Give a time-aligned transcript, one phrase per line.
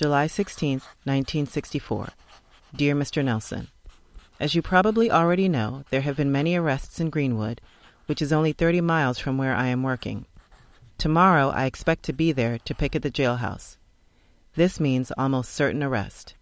[0.00, 2.08] July 16, 1964.
[2.74, 3.22] Dear Mr.
[3.22, 3.68] Nelson,
[4.40, 7.60] As you probably already know, there have been many arrests in Greenwood,
[8.06, 10.24] which is only 30 miles from where I am working.
[10.96, 13.76] Tomorrow I expect to be there to picket the jailhouse.
[14.54, 16.34] This means almost certain arrest.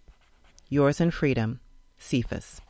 [0.69, 1.59] Yours in freedom,
[1.99, 2.61] Cephas.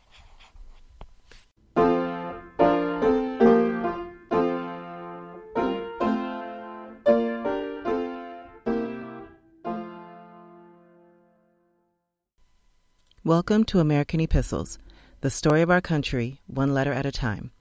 [13.29, 14.79] Welcome to American Epistles,
[15.21, 17.51] the story of our country, one letter at a time.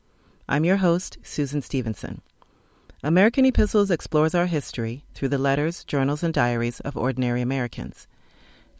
[0.48, 2.22] I'm your host, Susan Stevenson.
[3.02, 8.06] American Epistles explores our history through the letters, journals, and diaries of ordinary Americans.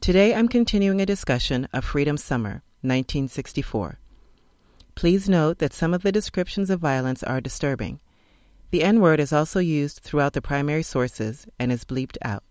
[0.01, 3.98] Today I'm continuing a discussion of Freedom Summer, 1964.
[4.95, 8.00] Please note that some of the descriptions of violence are disturbing.
[8.70, 12.45] The N word is also used throughout the primary sources and is bleeped out.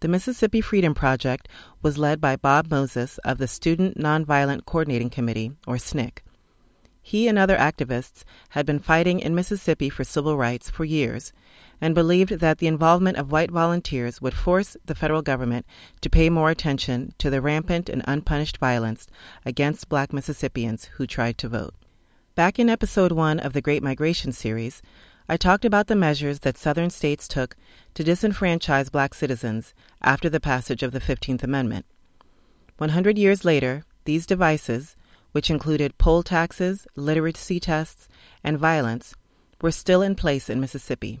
[0.00, 1.46] The Mississippi Freedom Project
[1.82, 6.20] was led by Bob Moses of the Student Nonviolent Coordinating Committee, or SNCC.
[7.02, 11.34] He and other activists had been fighting in Mississippi for civil rights for years
[11.82, 15.66] and believed that the involvement of white volunteers would force the federal government
[16.00, 19.06] to pay more attention to the rampant and unpunished violence
[19.44, 21.74] against black Mississippians who tried to vote.
[22.34, 24.80] Back in episode one of the Great Migration series,
[25.30, 27.54] I talked about the measures that Southern states took
[27.94, 31.86] to disenfranchise black citizens after the passage of the 15th Amendment.
[32.78, 34.96] 100 years later, these devices,
[35.30, 38.08] which included poll taxes, literacy tests,
[38.42, 39.14] and violence,
[39.60, 41.20] were still in place in Mississippi.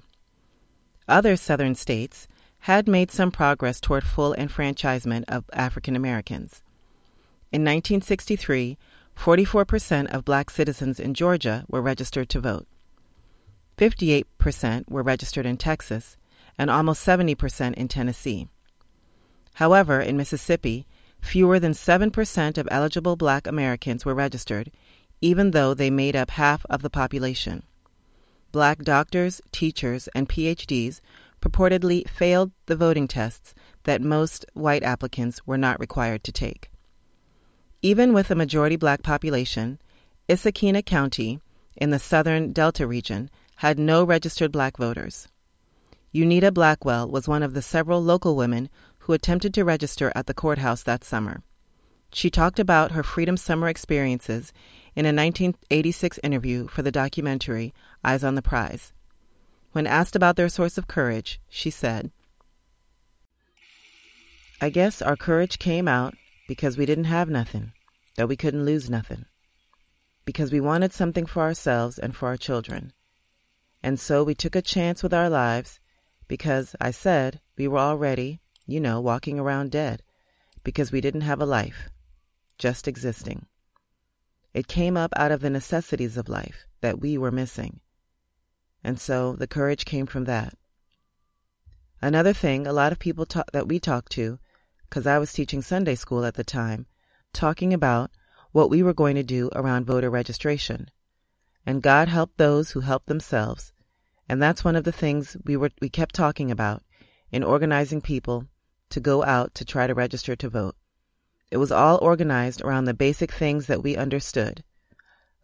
[1.06, 2.26] Other Southern states
[2.58, 6.64] had made some progress toward full enfranchisement of African Americans.
[7.52, 8.76] In 1963,
[9.16, 12.66] 44% of black citizens in Georgia were registered to vote.
[13.80, 16.18] 58% were registered in Texas,
[16.58, 18.46] and almost 70% in Tennessee.
[19.54, 20.86] However, in Mississippi,
[21.22, 24.70] fewer than 7% of eligible black Americans were registered,
[25.22, 27.62] even though they made up half of the population.
[28.52, 31.00] Black doctors, teachers, and PhDs
[31.40, 33.54] purportedly failed the voting tests
[33.84, 36.70] that most white applicants were not required to take.
[37.80, 39.78] Even with a majority black population,
[40.28, 41.40] Issaquena County,
[41.76, 45.28] in the southern Delta region, had no registered black voters.
[46.14, 50.32] Unita Blackwell was one of the several local women who attempted to register at the
[50.32, 51.42] courthouse that summer.
[52.10, 54.54] She talked about her Freedom Summer experiences
[54.96, 58.94] in a 1986 interview for the documentary Eyes on the Prize.
[59.72, 62.10] When asked about their source of courage, she said,
[64.58, 66.14] I guess our courage came out
[66.48, 67.72] because we didn't have nothing,
[68.16, 69.26] that we couldn't lose nothing,
[70.24, 72.94] because we wanted something for ourselves and for our children.
[73.82, 75.80] And so we took a chance with our lives
[76.28, 80.02] because I said we were already, you know, walking around dead
[80.62, 81.88] because we didn't have a life,
[82.58, 83.46] just existing.
[84.52, 87.80] It came up out of the necessities of life that we were missing.
[88.84, 90.54] And so the courage came from that.
[92.02, 94.38] Another thing, a lot of people talk, that we talked to,
[94.88, 96.86] because I was teaching Sunday school at the time,
[97.32, 98.10] talking about
[98.52, 100.90] what we were going to do around voter registration
[101.66, 103.72] and God helped those who helped themselves.
[104.28, 106.82] And that's one of the things we were we kept talking about
[107.30, 108.46] in organizing people
[108.90, 110.76] to go out to try to register to vote.
[111.50, 114.62] It was all organized around the basic things that we understood.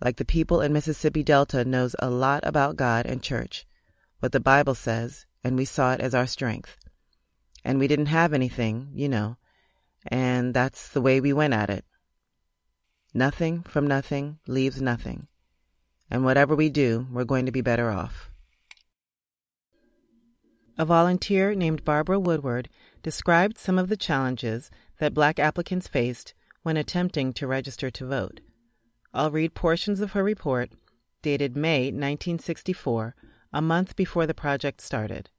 [0.00, 3.66] Like the people in Mississippi Delta knows a lot about God and church,
[4.20, 6.76] what the Bible says, and we saw it as our strength.
[7.64, 9.36] And we didn't have anything, you know,
[10.06, 11.84] and that's the way we went at it.
[13.12, 15.26] Nothing from nothing leaves nothing
[16.10, 18.30] and whatever we do, we're going to be better off.
[20.78, 22.68] A volunteer named Barbara Woodward
[23.02, 28.40] described some of the challenges that black applicants faced when attempting to register to vote.
[29.14, 30.70] I'll read portions of her report,
[31.22, 33.14] dated May 1964,
[33.52, 35.30] a month before the project started.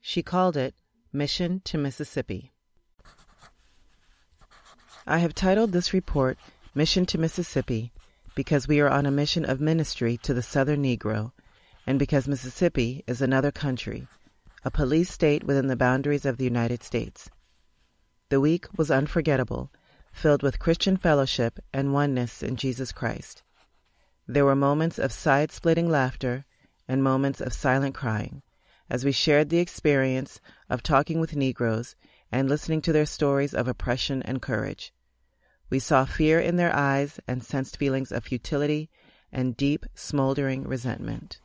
[0.00, 0.74] She called it
[1.12, 2.52] Mission to Mississippi.
[5.06, 6.38] I have titled this report
[6.74, 7.92] Mission to Mississippi
[8.36, 11.32] because we are on a mission of ministry to the Southern Negro,
[11.86, 14.06] and because Mississippi is another country,
[14.62, 17.30] a police state within the boundaries of the United States.
[18.28, 19.72] The week was unforgettable,
[20.12, 23.42] filled with Christian fellowship and oneness in Jesus Christ.
[24.28, 26.44] There were moments of side splitting laughter
[26.86, 28.42] and moments of silent crying
[28.90, 31.96] as we shared the experience of talking with Negroes
[32.30, 34.92] and listening to their stories of oppression and courage.
[35.70, 38.88] We saw fear in their eyes and sensed feelings of futility
[39.32, 41.40] and deep, smoldering resentment.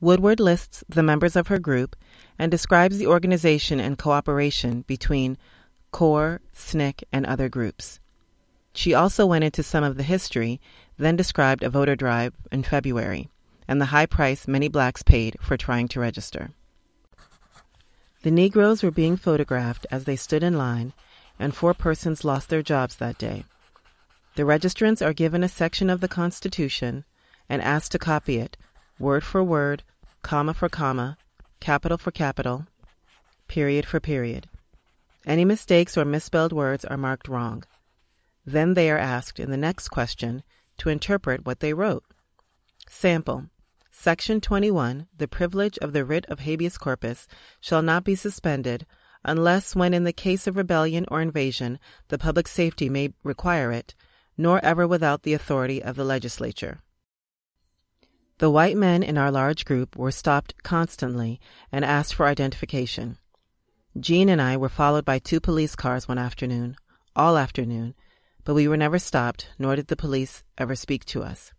[0.00, 1.94] Woodward lists the members of her group
[2.38, 5.38] and describes the organization and cooperation between
[5.92, 8.00] CORE, SNCC, and other groups.
[8.74, 10.60] She also went into some of the history,
[10.96, 13.28] then described a voter drive in February
[13.68, 16.50] and the high price many blacks paid for trying to register.
[18.22, 20.92] The Negroes were being photographed as they stood in line,
[21.38, 23.44] and four persons lost their jobs that day.
[24.34, 27.04] The registrants are given a section of the Constitution
[27.48, 28.56] and asked to copy it,
[28.98, 29.82] word for word,
[30.22, 31.18] comma for comma,
[31.60, 32.66] capital for capital,
[33.48, 34.48] period for period.
[35.26, 37.64] Any mistakes or misspelled words are marked wrong.
[38.46, 40.42] Then they are asked in the next question
[40.78, 42.04] to interpret what they wrote.
[42.88, 43.46] Sample.
[43.90, 47.28] Section 21, the privilege of the writ of habeas corpus
[47.60, 48.86] shall not be suspended
[49.24, 51.78] unless when in the case of rebellion or invasion
[52.08, 53.94] the public safety may require it,
[54.36, 56.80] nor ever without the authority of the legislature.
[58.38, 61.40] The white men in our large group were stopped constantly
[61.70, 63.18] and asked for identification.
[64.00, 66.76] Jean and I were followed by two police cars one afternoon,
[67.14, 67.94] all afternoon,
[68.44, 71.52] but we were never stopped, nor did the police ever speak to us.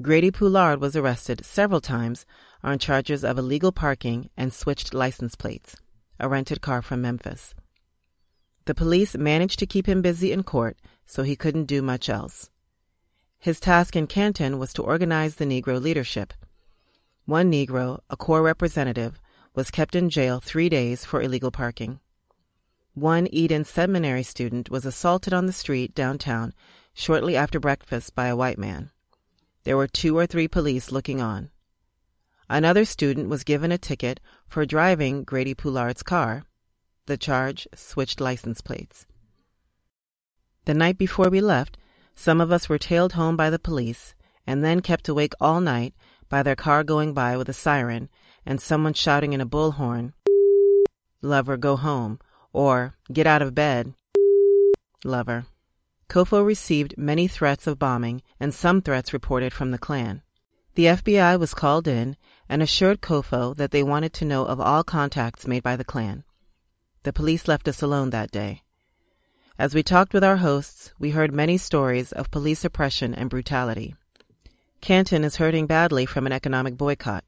[0.00, 2.26] Grady Poulard was arrested several times
[2.64, 5.76] on charges of illegal parking and switched license plates,
[6.22, 7.54] a rented car from Memphis.
[8.64, 12.48] The police managed to keep him busy in court, so he couldn't do much else.
[13.40, 16.32] His task in Canton was to organize the Negro leadership.
[17.26, 19.20] One Negro, a CORE representative,
[19.52, 21.98] was kept in jail three days for illegal parking.
[22.94, 26.54] One Eden Seminary student was assaulted on the street downtown
[26.94, 28.90] shortly after breakfast by a white man.
[29.64, 31.50] There were two or three police looking on.
[32.52, 36.44] Another student was given a ticket for driving Grady Poulard's car.
[37.06, 39.06] The charge switched license plates.
[40.66, 41.78] The night before we left,
[42.14, 44.14] some of us were tailed home by the police
[44.46, 45.94] and then kept awake all night
[46.28, 48.10] by their car going by with a siren
[48.44, 50.12] and someone shouting in a bullhorn,
[51.22, 52.18] Lover, go home,
[52.52, 53.94] or get out of bed,
[55.04, 55.46] lover.
[56.10, 60.20] COFO received many threats of bombing and some threats reported from the Klan.
[60.74, 62.16] The FBI was called in
[62.48, 66.24] and assured COFO that they wanted to know of all contacts made by the Klan.
[67.04, 68.62] The police left us alone that day.
[69.58, 73.94] As we talked with our hosts, we heard many stories of police oppression and brutality.
[74.80, 77.24] Canton is hurting badly from an economic boycott.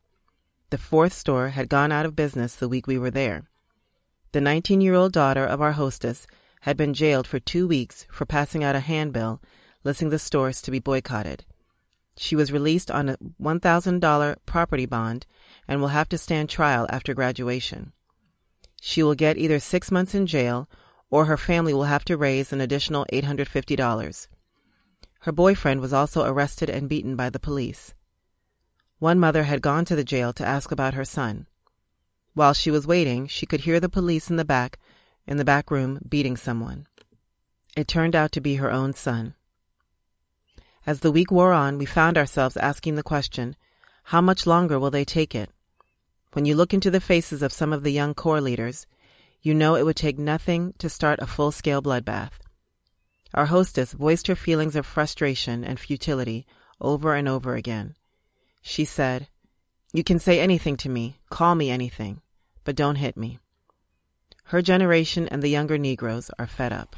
[0.71, 3.45] The fourth store had gone out of business the week we were there.
[4.33, 6.27] The 19 year old daughter of our hostess
[6.63, 9.41] had been jailed for two weeks for passing out a handbill
[9.85, 11.45] listing the stores to be boycotted.
[12.17, 15.27] She was released on a $1,000 property bond
[15.67, 17.93] and will have to stand trial after graduation.
[18.81, 20.69] She will get either six months in jail
[21.11, 24.29] or her family will have to raise an additional $850.
[25.21, 27.95] Her boyfriend was also arrested and beaten by the police.
[28.99, 31.47] One mother had gone to the jail to ask about her son.
[32.35, 34.79] While she was waiting, she could hear the police in the back,
[35.27, 36.87] in the back room, beating someone.
[37.77, 39.35] It turned out to be her own son.
[40.87, 43.57] As the week wore on, we found ourselves asking the question,
[44.05, 45.51] how much longer will they take it?
[46.33, 48.87] When you look into the faces of some of the young CORE leaders,
[49.41, 52.33] you know it would take nothing to start a full-scale bloodbath.
[53.33, 56.47] Our hostess voiced her feelings of frustration and futility
[56.81, 57.95] over and over again.
[58.61, 59.29] She said,
[59.93, 62.21] You can say anything to me, call me anything
[62.65, 63.39] but don't hit me.
[64.45, 66.97] Her generation and the younger Negroes are fed up.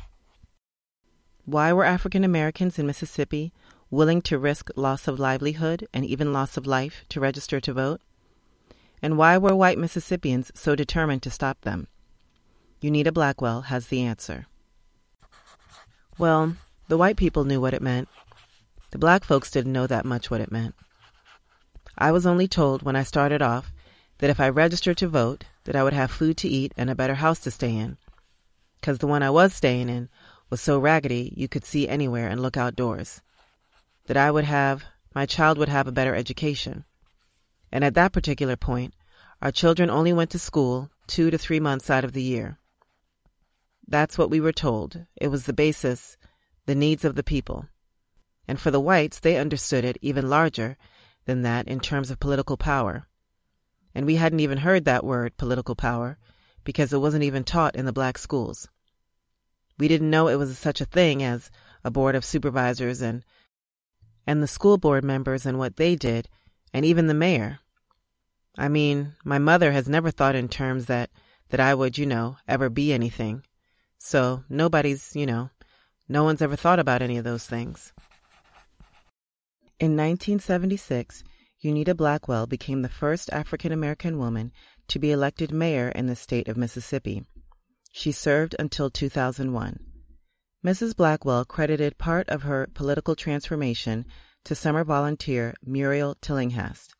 [1.44, 3.52] Why were African Americans in Mississippi
[3.90, 8.00] willing to risk loss of livelihood and even loss of life to register to vote?
[9.02, 11.88] And why were white Mississippians so determined to stop them?
[12.82, 14.46] Unita Blackwell has the answer.
[16.18, 16.56] Well,
[16.88, 18.08] the white people knew what it meant.
[18.90, 20.74] The black folks didn't know that much what it meant.
[21.98, 23.72] I was only told when I started off
[24.18, 26.94] that if I registered to vote, that I would have food to eat and a
[26.94, 27.96] better house to stay in.
[28.80, 30.08] Because the one I was staying in
[30.48, 33.20] was so raggedy you could see anywhere and look outdoors.
[34.06, 34.84] That I would have,
[35.14, 36.84] my child would have a better education.
[37.72, 38.94] And at that particular point,
[39.42, 42.58] our children only went to school two to three months out of the year.
[43.86, 45.06] That's what we were told.
[45.16, 46.16] It was the basis,
[46.66, 47.66] the needs of the people.
[48.48, 50.76] And for the whites, they understood it even larger
[51.24, 53.06] than that in terms of political power
[53.96, 56.18] and we hadn't even heard that word, political power,
[56.64, 58.68] because it wasn't even taught in the black schools.
[59.78, 61.50] We didn't know it was such a thing as
[61.82, 63.24] a board of supervisors and
[64.26, 66.28] and the school board members and what they did,
[66.72, 67.60] and even the mayor.
[68.58, 71.10] I mean, my mother has never thought in terms that
[71.50, 73.42] that I would, you know, ever be anything.
[73.98, 75.50] So nobody's, you know,
[76.08, 77.92] no one's ever thought about any of those things.
[79.78, 81.22] In 1976,
[81.64, 84.52] Unita Blackwell became the first African American woman
[84.88, 87.24] to be elected mayor in the state of Mississippi.
[87.92, 89.78] She served until 2001.
[90.66, 90.96] Mrs.
[90.96, 94.04] Blackwell credited part of her political transformation
[94.42, 96.92] to summer volunteer Muriel Tillinghast.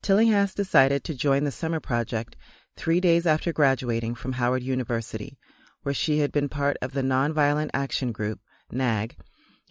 [0.00, 2.36] Tillinghast decided to join the summer project
[2.76, 5.36] three days after graduating from Howard University,
[5.82, 8.38] where she had been part of the Nonviolent Action Group,
[8.70, 9.16] NAG,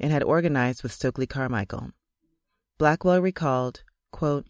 [0.02, 1.92] and had organized with Stokely Carmichael.
[2.78, 4.48] Blackwell recalled, quote,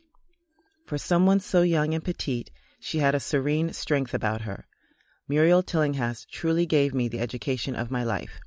[0.88, 2.50] For someone so young and petite,
[2.80, 4.66] she had a serene strength about her.
[5.28, 8.40] Muriel Tillinghast truly gave me the education of my life.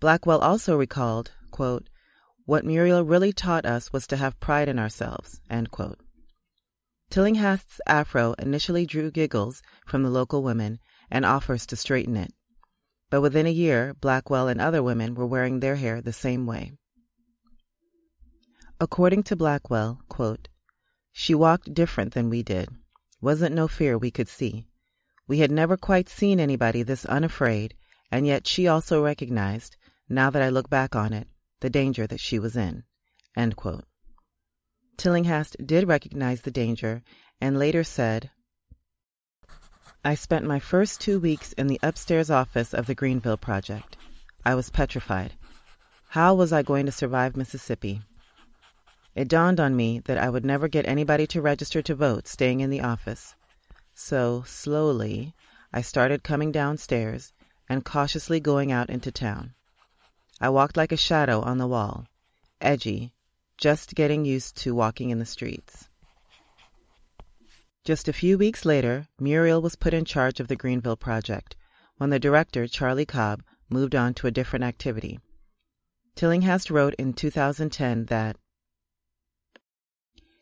[0.00, 1.88] Blackwell also recalled, quote,
[2.46, 5.40] What Muriel really taught us was to have pride in ourselves.
[7.10, 10.78] Tillinghast's afro initially drew giggles from the local women
[11.10, 12.32] and offers to straighten it.
[13.10, 16.72] But within a year, Blackwell and other women were wearing their hair the same way.
[18.78, 20.48] According to Blackwell, quote,
[21.12, 22.68] She walked different than we did.
[23.20, 24.66] Wasn't no fear we could see.
[25.26, 27.74] We had never quite seen anybody this unafraid,
[28.10, 29.76] and yet she also recognized,
[30.08, 31.28] now that I look back on it,
[31.60, 32.84] the danger that she was in.
[34.96, 37.02] Tillinghast did recognize the danger
[37.40, 38.30] and later said,
[40.04, 43.96] I spent my first two weeks in the upstairs office of the Greenville Project.
[44.44, 45.32] I was petrified.
[46.08, 48.02] How was I going to survive Mississippi?
[49.14, 52.60] It dawned on me that I would never get anybody to register to vote staying
[52.60, 53.34] in the office.
[53.94, 55.34] So, slowly,
[55.72, 57.32] I started coming downstairs
[57.70, 59.54] and cautiously going out into town.
[60.40, 62.06] I walked like a shadow on the wall,
[62.60, 63.12] edgy,
[63.56, 65.88] just getting used to walking in the streets.
[67.84, 71.54] Just a few weeks later, Muriel was put in charge of the Greenville Project
[71.96, 75.20] when the director, Charlie Cobb, moved on to a different activity.
[76.16, 78.36] Tillinghast wrote in 2010 that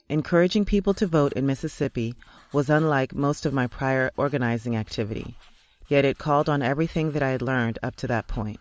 [0.08, 2.14] Encouraging people to vote in Mississippi
[2.54, 5.37] was unlike most of my prior organizing activity,
[5.88, 8.61] yet it called on everything that I had learned up to that point.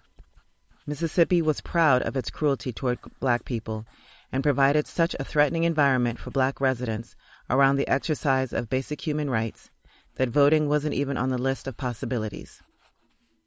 [0.85, 3.85] Mississippi was proud of its cruelty toward black people
[4.31, 7.15] and provided such a threatening environment for black residents
[7.49, 9.69] around the exercise of basic human rights
[10.15, 12.61] that voting wasn't even on the list of possibilities.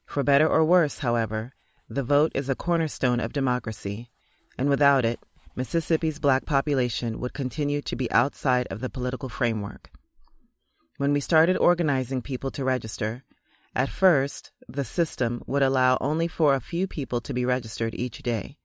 [0.06, 1.52] For better or worse, however,
[1.88, 4.10] the vote is a cornerstone of democracy,
[4.56, 5.18] and without it,
[5.56, 9.90] Mississippi's black population would continue to be outside of the political framework.
[10.98, 13.24] When we started organizing people to register,
[13.74, 18.22] at first, the system would allow only for a few people to be registered each
[18.22, 18.58] day.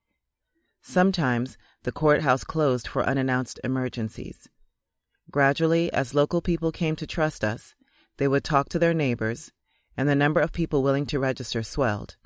[0.82, 4.48] Sometimes the courthouse closed for unannounced emergencies.
[5.30, 7.74] Gradually, as local people came to trust us,
[8.16, 9.52] they would talk to their neighbors,
[9.96, 12.16] and the number of people willing to register swelled.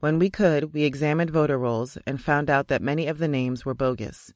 [0.00, 3.64] When we could, we examined voter rolls and found out that many of the names
[3.64, 4.32] were bogus.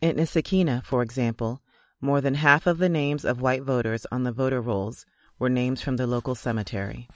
[0.00, 1.62] In Issaquena, for example,
[2.00, 5.04] more than half of the names of white voters on the voter rolls
[5.40, 7.08] were names from the local cemetery.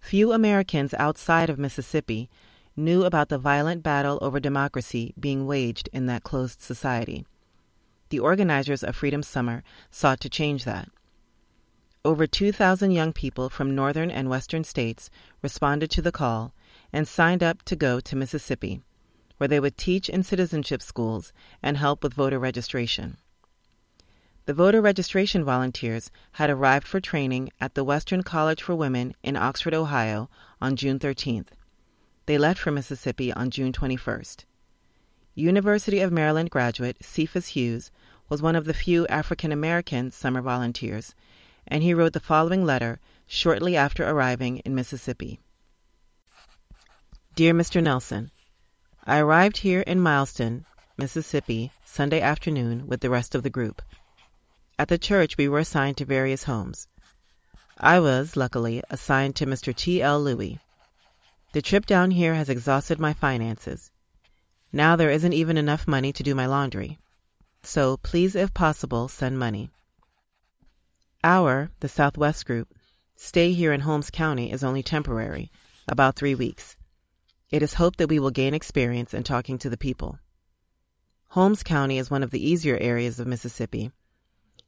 [0.00, 2.30] Few Americans outside of Mississippi
[2.74, 7.26] knew about the violent battle over democracy being waged in that closed society.
[8.08, 10.88] The organizers of Freedom Summer sought to change that.
[12.04, 15.10] Over 2,000 young people from northern and western states
[15.42, 16.54] responded to the call
[16.92, 18.80] and signed up to go to Mississippi,
[19.36, 23.18] where they would teach in citizenship schools and help with voter registration.
[24.48, 29.36] The voter registration volunteers had arrived for training at the Western College for Women in
[29.36, 31.48] Oxford, Ohio on June 13th.
[32.24, 34.46] They left for Mississippi on June 21st.
[35.34, 37.90] University of Maryland graduate Cephas Hughes
[38.30, 41.14] was one of the few African American summer volunteers
[41.66, 45.40] and he wrote the following letter shortly after arriving in Mississippi.
[47.34, 47.82] Dear Mr.
[47.82, 48.30] Nelson,
[49.04, 50.64] I arrived here in Mileston,
[50.96, 53.82] Mississippi, Sunday afternoon with the rest of the group.
[54.80, 56.86] At the church, we were assigned to various homes.
[57.76, 59.74] I was, luckily, assigned to Mr.
[59.74, 60.00] T.
[60.00, 60.22] L.
[60.22, 60.60] Louis.
[61.52, 63.90] The trip down here has exhausted my finances.
[64.72, 66.98] Now there isn't even enough money to do my laundry.
[67.64, 69.70] So please, if possible, send money.
[71.24, 72.68] Our, the Southwest Group,
[73.16, 75.50] stay here in Holmes County is only temporary,
[75.88, 76.76] about three weeks.
[77.50, 80.20] It is hoped that we will gain experience in talking to the people.
[81.30, 83.90] Holmes County is one of the easier areas of Mississippi,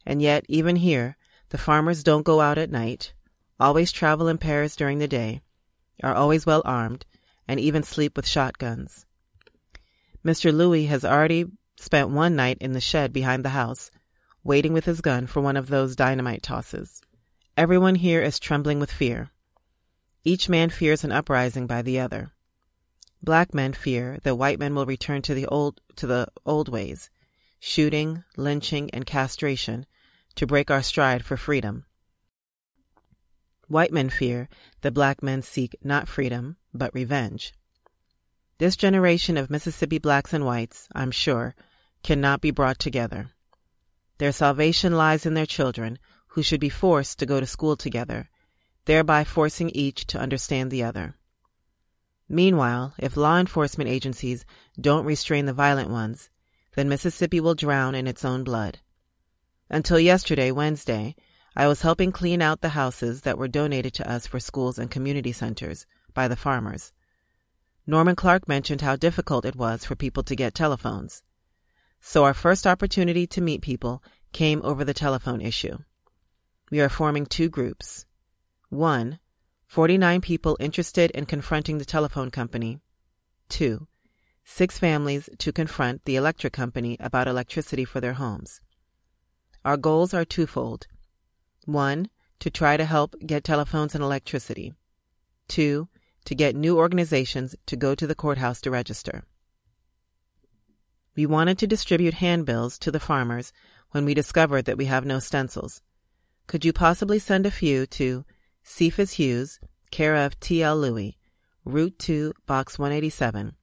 [0.06, 1.16] and yet, even here,
[1.50, 3.12] the farmers don't go out at night,
[3.58, 5.42] always travel in pairs during the day,
[6.02, 7.04] are always well armed,
[7.46, 9.04] and even sleep with shotguns.
[10.24, 10.52] Mr.
[10.52, 11.44] Louis has already
[11.76, 13.90] spent one night in the shed behind the house
[14.44, 17.02] waiting with his gun for one of those dynamite tosses.
[17.56, 19.30] Everyone here is trembling with fear.
[20.24, 22.30] Each man fears an uprising by the other.
[23.22, 27.10] Black men fear that white men will return to the old to the old ways,
[27.60, 29.86] shooting, lynching, and castration
[30.34, 31.84] to break our stride for freedom.
[33.68, 34.48] White men fear
[34.80, 37.52] that black men seek not freedom, but revenge.
[38.58, 41.54] This generation of Mississippi blacks and whites, I'm sure,
[42.02, 43.30] cannot be brought together.
[44.18, 45.98] Their salvation lies in their children,
[46.28, 48.28] who should be forced to go to school together,
[48.86, 51.14] thereby forcing each to understand the other.
[52.28, 54.44] Meanwhile, if law enforcement agencies
[54.80, 56.28] don't restrain the violent ones,
[56.74, 58.78] then Mississippi will drown in its own blood.
[59.68, 61.16] Until yesterday, Wednesday,
[61.56, 64.90] I was helping clean out the houses that were donated to us for schools and
[64.90, 66.92] community centers by the farmers.
[67.86, 71.22] Norman Clark mentioned how difficult it was for people to get telephones.
[72.00, 75.76] So our first opportunity to meet people came over the telephone issue.
[76.70, 78.06] We are forming two groups.
[78.68, 79.18] One,
[79.66, 82.78] 49 people interested in confronting the telephone company.
[83.48, 83.88] Two,
[84.50, 88.60] six families to confront the electric company about electricity for their homes.
[89.64, 90.88] Our goals are twofold.
[91.66, 94.74] One, to try to help get telephones and electricity.
[95.46, 95.88] Two,
[96.24, 99.22] to get new organizations to go to the courthouse to register.
[101.14, 103.52] We wanted to distribute handbills to the farmers
[103.92, 105.80] when we discovered that we have no stencils.
[106.48, 108.24] Could you possibly send a few to
[108.64, 109.60] Cephas Hughes,
[109.92, 110.76] care of T.L.
[110.76, 111.16] Louis,
[111.64, 113.54] Route 2, Box 187,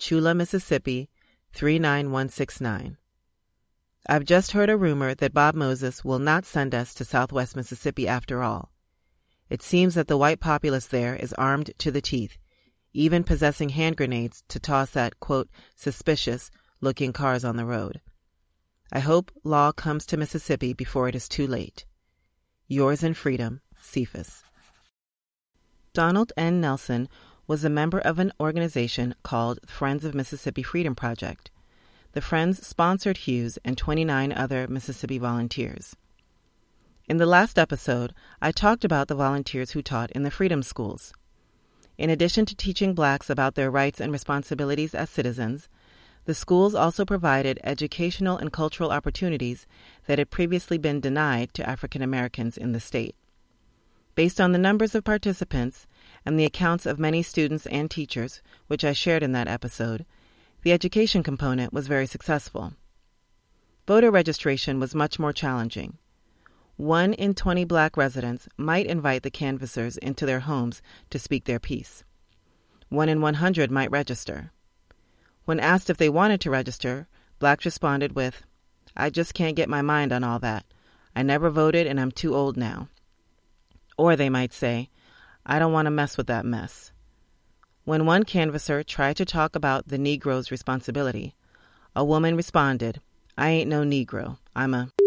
[0.00, 1.10] Tchula, Mississippi
[1.52, 2.96] 39169.
[4.08, 8.08] I've just heard a rumor that Bob Moses will not send us to southwest Mississippi
[8.08, 8.72] after all.
[9.50, 12.38] It seems that the white populace there is armed to the teeth,
[12.94, 18.00] even possessing hand grenades to toss at, quote, suspicious looking cars on the road.
[18.90, 21.84] I hope law comes to Mississippi before it is too late.
[22.68, 24.42] Yours in freedom, Cephas.
[25.92, 26.62] Donald N.
[26.62, 27.06] Nelson
[27.50, 31.50] was a member of an organization called Friends of Mississippi Freedom Project.
[32.12, 35.96] The Friends sponsored Hughes and 29 other Mississippi volunteers.
[37.08, 41.12] In the last episode, I talked about the volunteers who taught in the Freedom Schools.
[41.98, 45.68] In addition to teaching blacks about their rights and responsibilities as citizens,
[46.26, 49.66] the schools also provided educational and cultural opportunities
[50.06, 53.16] that had previously been denied to African Americans in the state.
[54.14, 55.88] Based on the numbers of participants
[56.24, 60.04] and the accounts of many students and teachers, which I shared in that episode,
[60.62, 62.74] the education component was very successful.
[63.86, 65.98] Voter registration was much more challenging.
[66.76, 70.80] One in 20 black residents might invite the canvassers into their homes
[71.10, 72.04] to speak their piece.
[72.88, 74.52] One in 100 might register.
[75.44, 78.42] When asked if they wanted to register, blacks responded with,
[78.96, 80.64] I just can't get my mind on all that.
[81.14, 82.88] I never voted and I'm too old now.
[83.98, 84.90] Or they might say,
[85.50, 86.92] I don't want to mess with that mess.
[87.82, 91.34] When one canvasser tried to talk about the Negro's responsibility,
[91.96, 93.00] a woman responded,
[93.36, 94.38] I ain't no Negro.
[94.54, 94.92] I'm a.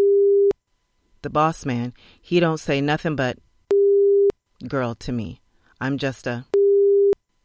[1.22, 3.38] The boss man, he don't say nothing but
[4.68, 5.40] girl to me.
[5.80, 6.46] I'm just a.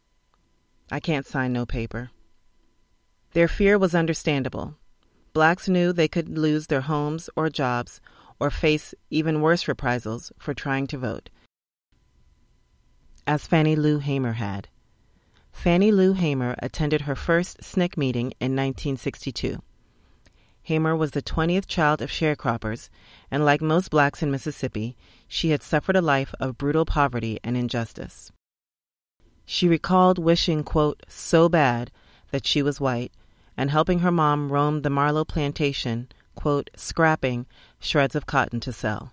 [0.91, 2.11] I can't sign no paper.
[3.33, 4.75] Their fear was understandable.
[5.33, 8.01] Blacks knew they could lose their homes or jobs
[8.41, 11.31] or face even worse reprisals for trying to vote
[13.29, 14.69] as Fannie Lou Hamer had.
[15.53, 19.63] Fannie Lou Hamer attended her first SNCC meeting in 1962.
[20.63, 22.89] Hamer was the 20th child of sharecroppers,
[23.31, 24.97] and like most blacks in Mississippi,
[25.29, 28.33] she had suffered a life of brutal poverty and injustice.
[29.45, 31.91] She recalled wishing, quote, so bad
[32.31, 33.13] that she was white,
[33.59, 37.45] and helping her mom roam the Marlow plantation, quote, scrapping
[37.79, 39.13] shreds of cotton to sell.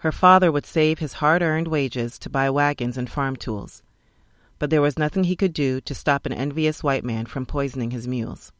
[0.00, 3.82] Her father would save his hard earned wages to buy wagons and farm tools,
[4.58, 7.90] but there was nothing he could do to stop an envious white man from poisoning
[7.90, 8.50] his mules.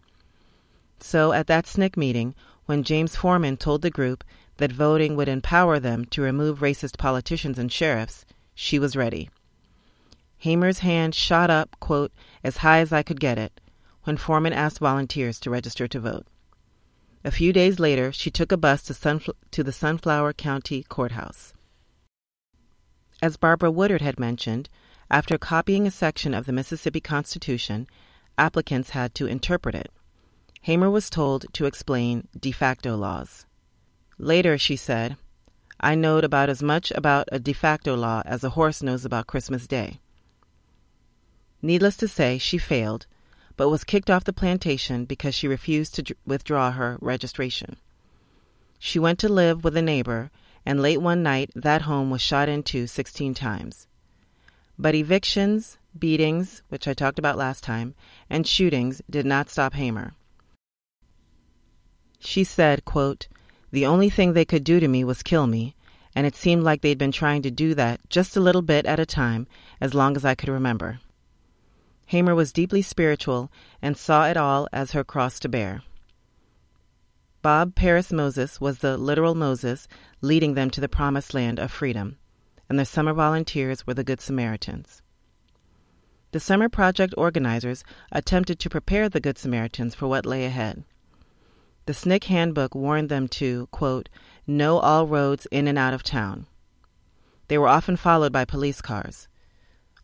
[0.99, 2.35] So, at that SNCC meeting,
[2.67, 4.23] when James Forman told the group
[4.59, 9.31] that voting would empower them to remove racist politicians and sheriffs, she was ready.
[10.37, 12.13] Hamer's hand shot up, quote,
[12.45, 13.63] as high as I could get it,
[14.05, 16.27] when Forman asked volunteers to register to vote.
[17.23, 21.53] A few days later, she took a bus to, to the Sunflower County Courthouse.
[23.21, 24.71] As Barbara Woodard had mentioned,
[25.11, 27.87] after copying a section of the Mississippi Constitution,
[28.39, 29.91] applicants had to interpret it.
[30.63, 33.45] Hamer was told to explain de facto laws.
[34.17, 35.19] Later, she said,
[35.79, 39.27] I knowed about as much about a de facto law as a horse knows about
[39.27, 40.01] Christmas Day.
[41.61, 43.07] Needless to say, she failed,
[43.61, 47.77] but was kicked off the plantation because she refused to withdraw her registration.
[48.79, 50.31] She went to live with a neighbor,
[50.65, 53.87] and late one night that home was shot into 16 times.
[54.79, 57.95] But evictions, beatings, which I talked about last time,
[58.31, 60.15] and shootings did not stop Hamer.
[62.19, 63.29] She said, quote,
[63.73, 65.75] The only thing they could do to me was kill me,
[66.15, 68.99] and it seemed like they'd been trying to do that just a little bit at
[68.99, 69.47] a time
[69.83, 71.01] as long as I could remember.
[72.11, 75.85] Hamer was deeply spiritual and saw it all as her cross to bear.
[77.41, 79.87] Bob Parris Moses was the literal Moses
[80.21, 82.19] leading them to the promised land of freedom,
[82.69, 85.03] and the summer volunteers were the Good Samaritans.
[86.33, 90.83] The summer project organizers attempted to prepare the Good Samaritans for what lay ahead.
[91.87, 94.09] The SNCC handbook warned them to, quote,
[94.49, 96.47] know all roads in and out of town.
[97.47, 99.29] They were often followed by police cars.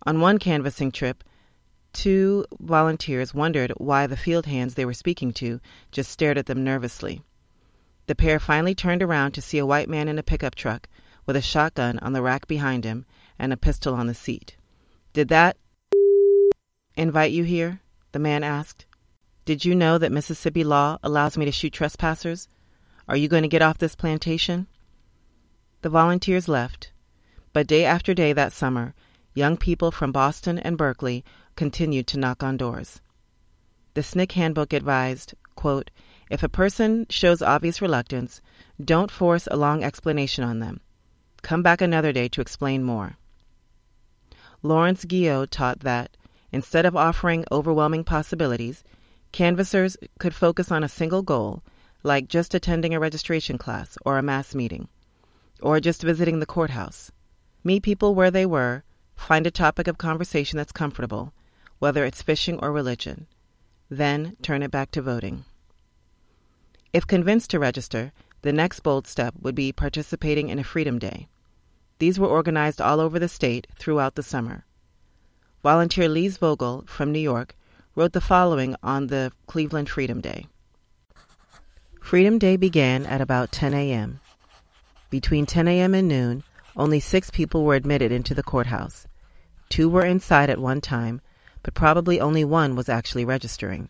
[0.07, 1.25] On one canvassing trip,
[1.97, 6.63] two volunteers wondered why the field hands they were speaking to just stared at them
[6.63, 7.23] nervously.
[8.07, 10.89] The pair finally turned around to see a white man in a pickup truck
[11.25, 13.07] with a shotgun on the rack behind him
[13.39, 14.57] and a pistol on the seat.
[15.15, 15.57] Did that
[16.95, 17.81] invite you here?
[18.13, 18.85] the man asked.
[19.47, 22.47] Did you know that Mississippi law allows me to shoot trespassers?
[23.09, 24.67] Are you going to get off this plantation?
[25.81, 26.93] The volunteers left,
[27.53, 28.95] but day after day that summer,
[29.35, 31.25] young people from Boston and Berkeley
[31.57, 33.01] continued to knock on doors.
[33.95, 35.91] The SNCC handbook advised, quote,
[36.31, 38.41] if a person shows obvious reluctance,
[38.85, 40.81] don't force a long explanation on them.
[41.43, 43.17] Come back another day to explain more.
[44.63, 46.17] Lawrence Guyot taught that,
[46.53, 48.83] instead of offering overwhelming possibilities,
[49.33, 51.63] Canvassers could focus on a single goal,
[52.03, 54.89] like just attending a registration class or a mass meeting,
[55.61, 57.13] or just visiting the courthouse.
[57.63, 58.83] Meet people where they were,
[59.15, 61.33] find a topic of conversation that's comfortable,
[61.79, 63.27] whether it's fishing or religion.
[63.91, 65.45] Then turn it back to voting.
[66.93, 68.13] If convinced to register,
[68.43, 71.29] the next bold step would be participating in a Freedom Day.
[71.99, 74.65] These were organized all over the state throughout the summer.
[75.63, 77.57] Volunteer Lise Vogel from New York
[77.95, 80.47] wrote the following on the Cleveland Freedom Day.
[82.01, 84.21] Freedom Day began at about 10 a.m.
[85.11, 85.95] Between 10 a.m.
[85.95, 86.45] and noon,
[86.77, 89.09] only six people were admitted into the courthouse.
[89.69, 91.21] Two were inside at one time,
[91.67, 93.89] but probably only one was actually registering.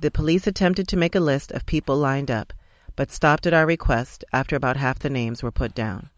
[0.00, 2.54] The police attempted to make a list of people lined up,
[2.96, 6.08] but stopped at our request after about half the names were put down.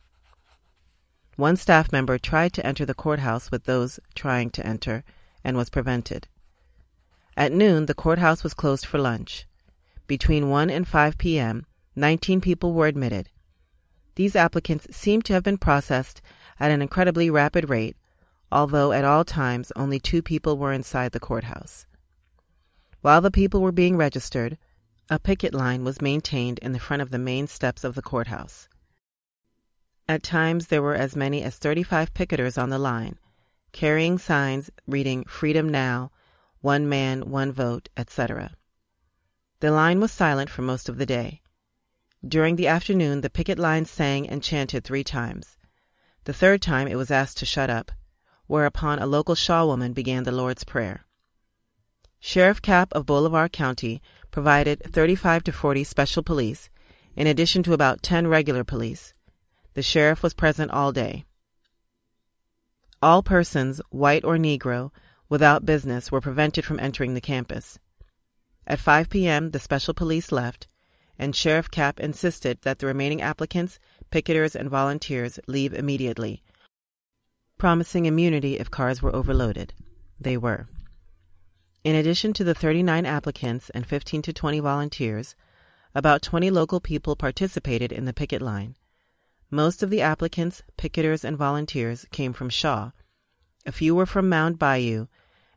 [1.35, 5.03] One staff member tried to enter the courthouse with those trying to enter
[5.43, 6.29] and was prevented.
[7.37, 9.49] At noon, the courthouse was closed for lunch.
[10.07, 13.31] Between 1 and 5 p.m., 19 people were admitted.
[14.15, 16.23] These applicants seem to have been processed
[16.61, 17.97] at an incredibly rapid rate,
[18.51, 21.87] although at all times only two people were inside the courthouse.
[23.01, 24.59] While the people were being registered,
[25.09, 28.69] a picket line was maintained in the front of the main steps of the courthouse.
[30.09, 33.19] At times there were as many as 35 picketers on the line,
[33.73, 36.11] carrying signs reading Freedom Now
[36.67, 38.51] one man, one vote, etc.
[39.61, 41.41] The line was silent for most of the day.
[42.27, 45.57] During the afternoon, the picket line sang and chanted three times.
[46.25, 47.93] The third time it was asked to shut up,
[48.47, 51.05] whereupon a local Shaw woman began the Lord's Prayer.
[52.21, 56.71] Sheriff Kapp of Bolivar County provided 35 to 40 special police,
[57.15, 59.15] in addition to about 10 regular police.
[59.75, 61.25] The sheriff was present all day.
[63.03, 64.91] All persons, white or Negro,
[65.29, 67.79] without business were prevented from entering the campus.
[68.67, 70.67] At 5 p.m., the special police left,
[71.19, 73.79] and Sheriff Kapp insisted that the remaining applicants,
[74.11, 76.43] picketers, and volunteers leave immediately,
[77.59, 79.73] promising immunity if cars were overloaded.
[80.21, 80.69] They were.
[81.85, 85.35] In addition to the 39 applicants and 15 to 20 volunteers,
[85.95, 88.77] about 20 local people participated in the picket line.
[89.51, 92.91] Most of the applicants, picketers, and volunteers came from Shaw,
[93.67, 95.09] a few were from Mound Bayou,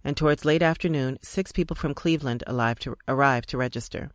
[0.03, 4.09] and towards late afternoon, six people from Cleveland to, arrived to register.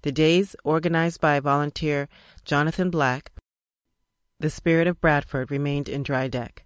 [0.00, 2.08] The days, organized by volunteer
[2.46, 3.30] Jonathan Black,
[4.40, 6.64] the spirit of Bradford remained in dry deck.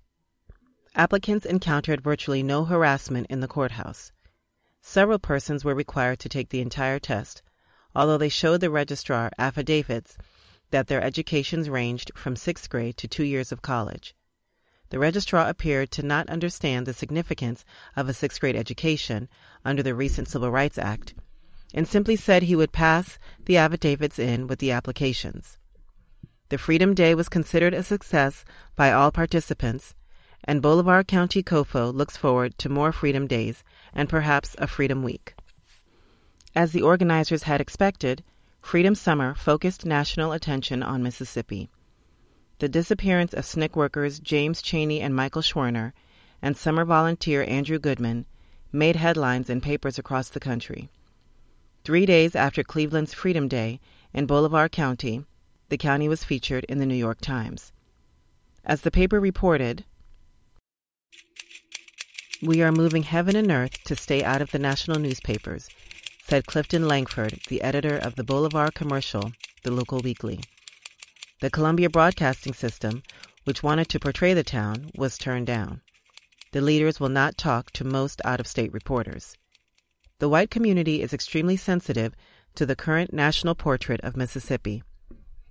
[0.99, 4.11] Applicants encountered virtually no harassment in the courthouse.
[4.83, 7.41] Several persons were required to take the entire test,
[7.95, 10.19] although they showed the registrar affidavits
[10.71, 14.17] that their educations ranged from sixth grade to two years of college.
[14.91, 19.29] The registrar appeared to not understand the significance of a sixth grade education
[19.65, 21.15] under the recent Civil Rights Act
[21.73, 25.59] and simply said he would pass the affidavits in with the applications.
[26.49, 29.95] The Freedom Day was considered a success by all participants,
[30.49, 35.35] and Bolivar County COFO looks forward to more Freedom Days and perhaps a Freedom Week.
[36.57, 38.25] As the organizers had expected,
[38.63, 41.69] Freedom Summer focused national attention on Mississippi.
[42.61, 45.93] The disappearance of SNCC workers James Chaney and Michael Schwerner
[46.41, 48.25] and summer volunteer Andrew Goodman
[48.73, 50.89] made headlines in papers across the country.
[51.85, 53.81] Three days after Cleveland's Freedom Day
[54.15, 55.27] in Bolivar County,
[55.69, 57.71] the county was featured in the New York Times.
[58.65, 59.85] As the paper reported,
[62.41, 65.69] we are moving heaven and earth to stay out of the national newspapers,
[66.23, 69.33] said Clifton Langford, the editor of the Bolivar Commercial,
[69.65, 70.41] the local weekly.
[71.41, 73.03] The Columbia Broadcasting System,
[73.43, 75.81] which wanted to portray the town, was turned down.
[76.53, 79.37] The leaders will not talk to most out of state reporters.
[80.21, 82.15] The white community is extremely sensitive
[82.55, 84.85] to the current national portrait of Mississippi.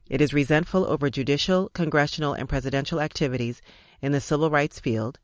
[0.09, 3.61] It is resentful over judicial, congressional, and presidential activities
[4.01, 5.19] in the civil rights field,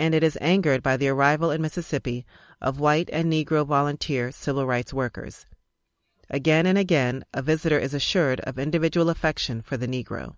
[0.00, 2.24] and it is angered by the arrival in Mississippi
[2.58, 5.44] of white and Negro volunteer civil rights workers.
[6.30, 10.36] Again and again, a visitor is assured of individual affection for the Negro.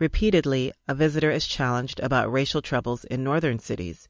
[0.00, 4.08] Repeatedly, a visitor is challenged about racial troubles in northern cities.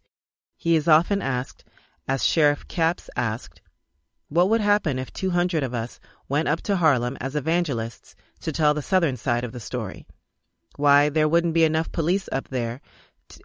[0.57, 1.65] He is often asked
[2.09, 3.61] as Sheriff Capps asked,
[4.31, 8.73] What would happen if 200 of us went up to Harlem as evangelists to tell
[8.73, 10.07] the southern side of the story?
[10.77, 12.81] Why, there wouldn't be enough police up there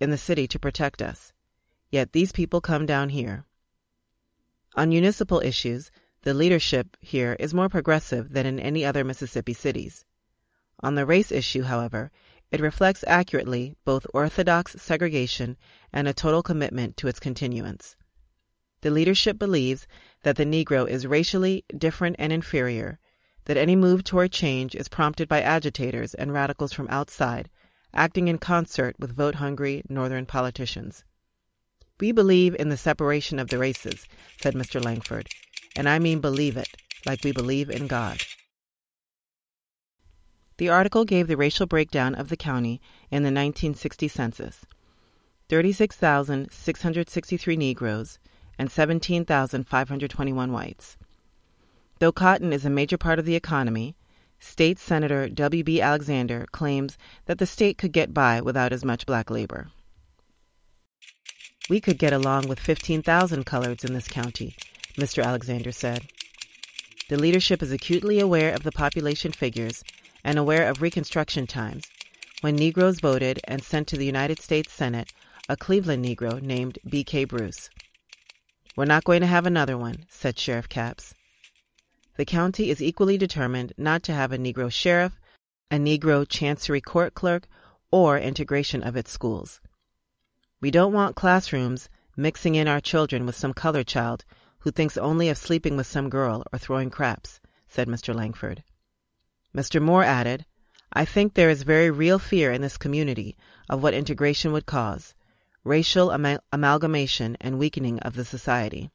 [0.02, 1.34] in the city to protect us.
[1.90, 3.46] Yet these people come down here.
[4.76, 5.90] On municipal issues,
[6.24, 10.06] the leadership here is more progressive than in any other Mississippi cities.
[10.82, 12.12] On the race issue, however,
[12.52, 15.58] it reflects accurately both orthodox segregation
[15.92, 17.96] and a total commitment to its continuance.
[18.82, 19.88] The leadership believes
[20.24, 23.00] that the Negro is racially different and inferior,
[23.46, 27.50] that any move toward change is prompted by agitators and radicals from outside,
[27.98, 31.04] acting in concert with vote hungry Northern politicians.
[32.00, 34.08] We believe in the separation of the races,
[34.40, 34.82] said Mr.
[34.82, 35.28] Langford,
[35.76, 36.70] and I mean believe it,
[37.06, 38.22] like we believe in God.
[40.58, 44.66] The article gave the racial breakdown of the county in the 1960 census
[45.50, 48.20] 36,663 Negroes,
[48.60, 50.98] and 17,521 whites.
[52.00, 53.96] Though cotton is a major part of the economy,
[54.40, 55.82] State Senator W.B.
[55.82, 59.68] Alexander claims that the state could get by without as much black labor.
[61.70, 64.56] We could get along with 15,000 coloreds in this county,
[64.96, 65.24] Mr.
[65.24, 66.08] Alexander said.
[67.10, 69.84] The leadership is acutely aware of the population figures
[70.24, 71.86] and aware of Reconstruction times,
[72.42, 75.12] when Negroes voted and sent to the United States Senate
[75.50, 77.26] a Cleveland Negro named B.K.
[77.26, 77.70] Bruce.
[78.76, 81.14] We're not going to have another one, said Sheriff Capps.
[82.18, 85.20] The county is equally determined not to have a Negro sheriff,
[85.70, 87.48] a Negro chancery court clerk,
[87.92, 89.62] or integration of its schools.
[90.60, 94.26] We don't want classrooms mixing in our children with some colored child
[94.60, 98.16] who thinks only of sleeping with some girl or throwing craps, said Mr.
[98.16, 98.64] Langford.
[99.56, 99.80] Mr.
[99.80, 100.44] Moore added,
[100.92, 103.38] I think there is very real fear in this community
[103.70, 105.14] of what integration would cause,
[105.64, 108.90] racial am- amalgamation and weakening of the society.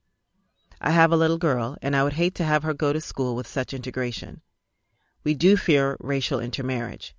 [0.82, 3.36] I have a little girl, and I would hate to have her go to school
[3.36, 4.42] with such integration.
[5.24, 7.14] We do fear racial intermarriage.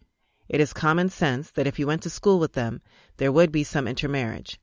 [0.50, 2.82] It is common sense that if you went to school with them,
[3.18, 4.60] there would be some intermarriage.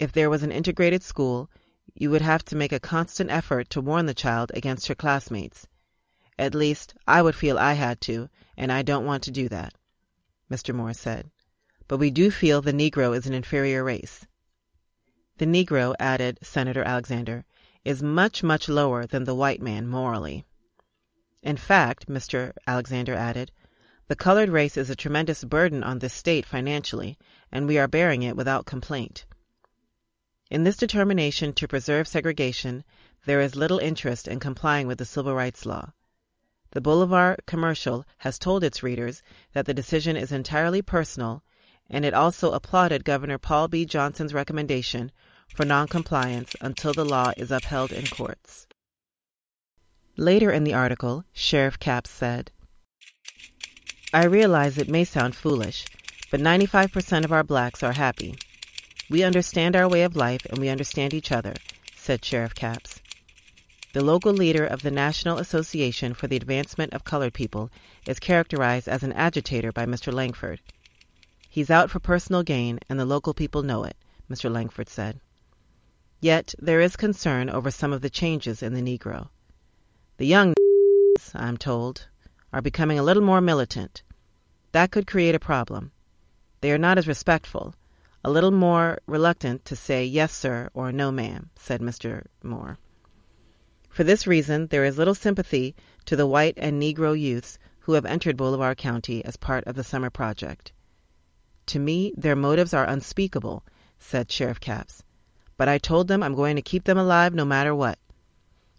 [0.00, 1.48] If there was an integrated school,
[1.94, 5.66] you would have to make a constant effort to warn the child against her classmates.
[6.38, 9.72] At least, I would feel I had to, and I don't want to do that,
[10.50, 10.74] Mr.
[10.74, 11.30] Moore said
[11.88, 14.26] but we do feel the Negro is an inferior race.
[15.38, 17.44] The Negro, added Senator Alexander,
[17.88, 20.44] is much, much lower than the white man morally.
[21.42, 22.52] In fact, Mr.
[22.66, 23.50] Alexander added,
[24.08, 27.16] the colored race is a tremendous burden on this state financially,
[27.50, 29.24] and we are bearing it without complaint.
[30.50, 32.84] In this determination to preserve segregation,
[33.24, 35.94] there is little interest in complying with the civil rights law.
[36.72, 39.22] The Bolivar commercial has told its readers
[39.54, 41.42] that the decision is entirely personal
[41.88, 43.86] and it also applauded Governor Paul B.
[43.86, 45.10] Johnson's recommendation
[45.54, 48.66] for noncompliance until the law is upheld in courts.
[50.16, 52.50] Later in the article, Sheriff Capps said,
[54.12, 55.86] I realize it may sound foolish,
[56.30, 58.36] but 95% of our blacks are happy.
[59.10, 61.54] We understand our way of life and we understand each other,
[61.94, 63.00] said Sheriff Capps.
[63.94, 67.70] The local leader of the National Association for the Advancement of Colored People
[68.06, 70.12] is characterized as an agitator by Mr.
[70.12, 70.60] Langford.
[71.48, 73.96] He's out for personal gain, and the local people know it,
[74.30, 74.52] Mr.
[74.52, 75.20] Langford said.
[76.20, 79.28] Yet there is concern over some of the changes in the Negro.
[80.16, 80.54] The young,
[81.34, 82.08] I'm told,
[82.52, 84.02] are becoming a little more militant.
[84.72, 85.92] That could create a problem.
[86.60, 87.74] They are not as respectful,
[88.24, 92.26] a little more reluctant to say yes, sir, or no, ma'am, said Mr.
[92.42, 92.78] Moore.
[93.88, 95.76] For this reason, there is little sympathy
[96.06, 99.84] to the white and Negro youths who have entered Bolivar County as part of the
[99.84, 100.72] summer project.
[101.66, 103.64] To me, their motives are unspeakable,
[103.98, 105.04] said Sheriff Capps.
[105.58, 107.98] But I told them I'm going to keep them alive no matter what.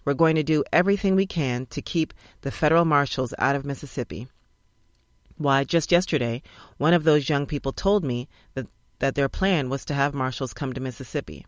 [0.06, 4.28] We're going to do everything we can to keep the federal marshals out of Mississippi.
[5.38, 6.42] Why, just yesterday,
[6.78, 8.66] one of those young people told me that,
[9.00, 11.46] that their plan was to have marshals come to Mississippi.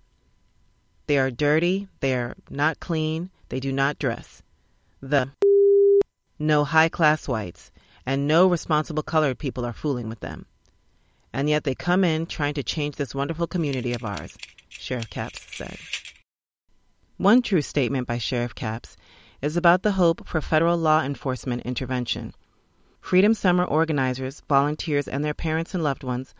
[1.08, 4.44] They are dirty, they are not clean, they do not dress.
[5.02, 5.32] The
[6.39, 7.72] no high class whites
[8.06, 10.46] and no responsible colored people are fooling with them.
[11.34, 14.38] And yet they come in trying to change this wonderful community of ours,
[14.70, 15.78] Sheriff Capps said.
[17.17, 18.98] One true statement by Sheriff Capps
[19.41, 22.34] is about the hope for federal law enforcement intervention.
[23.00, 26.34] Freedom Summer organizers, volunteers, and their parents and loved ones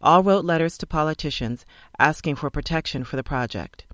[0.00, 1.66] all wrote letters to politicians
[1.98, 3.84] asking for protection for the project.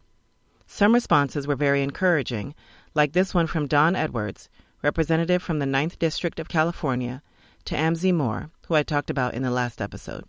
[0.66, 2.54] Some responses were very encouraging,
[2.94, 4.48] like this one from Don Edwards,
[4.82, 7.22] representative from the 9th District of California,
[7.66, 10.24] to Amzie Moore, who I talked about in the last episode.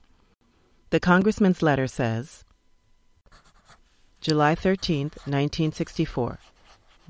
[0.95, 2.45] The congressman's letter says
[4.21, 6.39] July 13, 1964.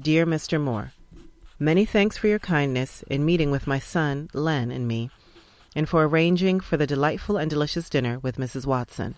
[0.02, 0.60] Dear Mr.
[0.60, 0.94] Moore,
[1.60, 5.12] Many thanks for your kindness in meeting with my son, Len, and me,
[5.76, 8.66] and for arranging for the delightful and delicious dinner with Mrs.
[8.66, 9.18] Watson.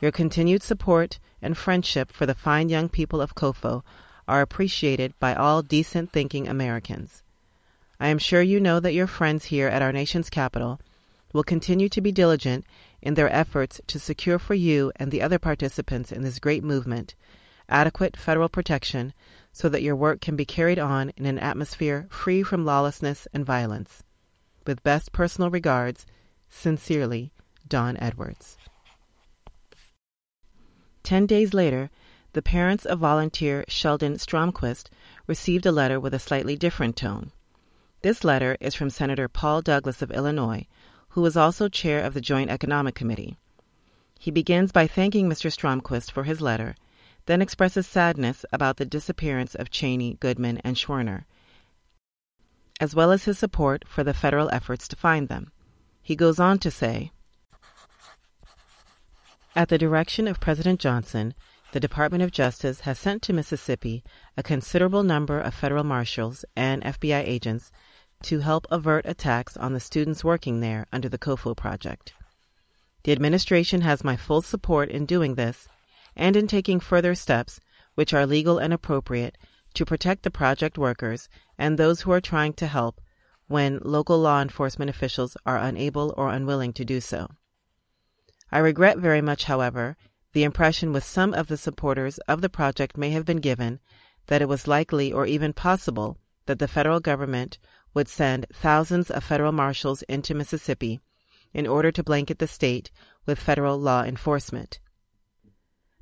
[0.00, 3.82] Your continued support and friendship for the fine young people of COFO
[4.28, 7.24] are appreciated by all decent thinking Americans.
[7.98, 10.80] I am sure you know that your friends here at our nation's capital
[11.32, 12.64] will continue to be diligent
[13.02, 17.14] in their efforts to secure for you and the other participants in this great movement
[17.68, 19.12] adequate federal protection
[19.52, 23.44] so that your work can be carried on in an atmosphere free from lawlessness and
[23.44, 24.02] violence.
[24.66, 26.06] With best personal regards,
[26.48, 27.32] sincerely,
[27.66, 28.56] Don Edwards.
[31.02, 31.90] Ten days later,
[32.32, 34.88] the parents of volunteer Shelton Stromquist
[35.26, 37.32] received a letter with a slightly different tone.
[38.02, 40.66] This letter is from Senator Paul Douglas of Illinois,
[41.12, 43.36] who was also chair of the Joint Economic Committee.
[44.18, 45.52] He begins by thanking Mr.
[45.52, 46.74] Stromquist for his letter,
[47.26, 51.24] then expresses sadness about the disappearance of Chaney, Goodman, and Schwerner,
[52.80, 55.52] as well as his support for the federal efforts to find them.
[56.02, 57.12] He goes on to say,
[59.54, 61.34] At the direction of President Johnson,
[61.72, 64.02] the Department of Justice has sent to Mississippi
[64.36, 67.70] a considerable number of federal marshals and FBI agents
[68.22, 72.12] to help avert attacks on the students working there under the COFO project.
[73.04, 75.68] The administration has my full support in doing this
[76.14, 77.60] and in taking further steps,
[77.94, 79.36] which are legal and appropriate,
[79.74, 83.00] to protect the project workers and those who are trying to help
[83.48, 87.28] when local law enforcement officials are unable or unwilling to do so.
[88.50, 89.96] I regret very much, however,
[90.32, 93.80] the impression with some of the supporters of the project may have been given
[94.26, 97.58] that it was likely or even possible that the federal government
[97.94, 101.00] would send thousands of federal marshals into Mississippi
[101.52, 102.90] in order to blanket the state
[103.26, 104.80] with federal law enforcement.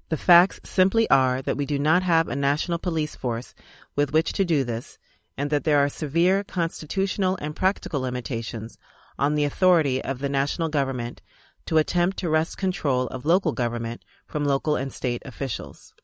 [0.09, 3.55] The facts simply are that we do not have a national police force
[3.94, 4.98] with which to do this,
[5.37, 8.76] and that there are severe constitutional and practical limitations
[9.18, 11.22] on the authority of the national government
[11.66, 15.94] to attempt to wrest control of local government from local and state officials.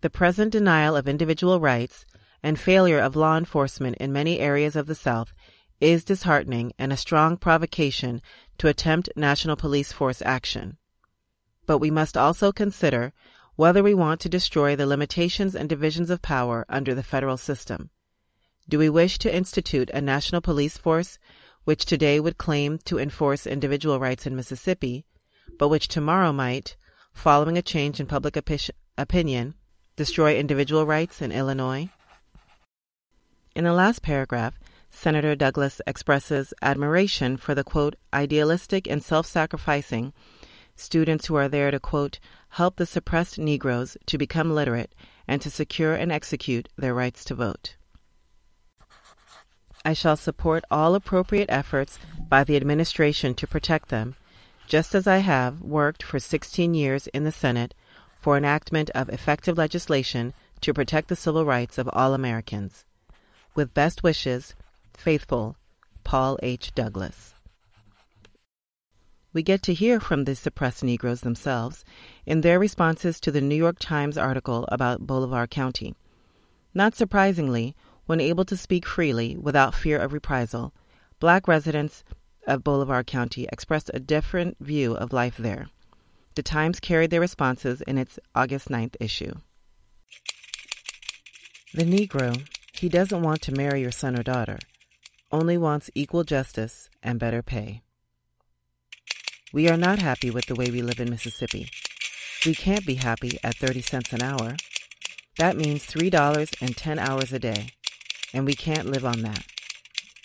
[0.00, 2.06] The present denial of individual rights
[2.46, 5.34] and failure of law enforcement in many areas of the South
[5.80, 8.22] is disheartening and a strong provocation
[8.56, 10.76] to attempt national police force action.
[11.66, 13.12] But we must also consider
[13.56, 17.90] whether we want to destroy the limitations and divisions of power under the federal system.
[18.68, 21.18] Do we wish to institute a national police force
[21.64, 25.04] which today would claim to enforce individual rights in Mississippi,
[25.58, 26.76] but which tomorrow might,
[27.12, 29.54] following a change in public opi- opinion,
[29.96, 31.90] destroy individual rights in Illinois?
[33.56, 34.58] In the last paragraph,
[34.90, 40.12] Senator Douglas expresses admiration for the quote, idealistic and self sacrificing
[40.74, 42.18] students who are there to quote,
[42.50, 44.94] help the suppressed Negroes to become literate
[45.26, 47.76] and to secure and execute their rights to vote.
[49.86, 54.16] I shall support all appropriate efforts by the administration to protect them,
[54.66, 57.72] just as I have worked for 16 years in the Senate
[58.20, 62.84] for enactment of effective legislation to protect the civil rights of all Americans.
[63.56, 64.54] With best wishes,
[64.92, 65.56] faithful
[66.04, 66.74] Paul H.
[66.74, 67.32] Douglas.
[69.32, 71.82] We get to hear from the suppressed Negroes themselves
[72.26, 75.94] in their responses to the New York Times article about Bolivar County.
[76.74, 80.74] Not surprisingly, when able to speak freely without fear of reprisal,
[81.18, 82.04] black residents
[82.46, 85.70] of Bolivar County expressed a different view of life there.
[86.34, 89.32] The Times carried their responses in its August 9th issue.
[91.72, 92.46] The Negro
[92.78, 94.58] he doesn't want to marry your son or daughter,
[95.32, 97.82] only wants equal justice and better pay.
[99.52, 101.70] We are not happy with the way we live in Mississippi.
[102.44, 104.56] We can't be happy at 30 cents an hour.
[105.38, 107.68] That means $3 and 10 hours a day,
[108.32, 109.44] and we can't live on that.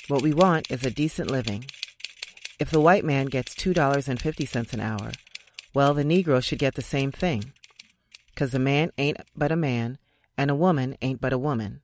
[0.07, 1.65] What we want is a decent living.
[2.59, 5.11] If the white man gets $2.50 an hour,
[5.73, 7.53] well, the Negro should get the same thing.
[8.35, 9.97] 'Cause a man ain't but a man,
[10.37, 11.81] and a woman ain't but a woman.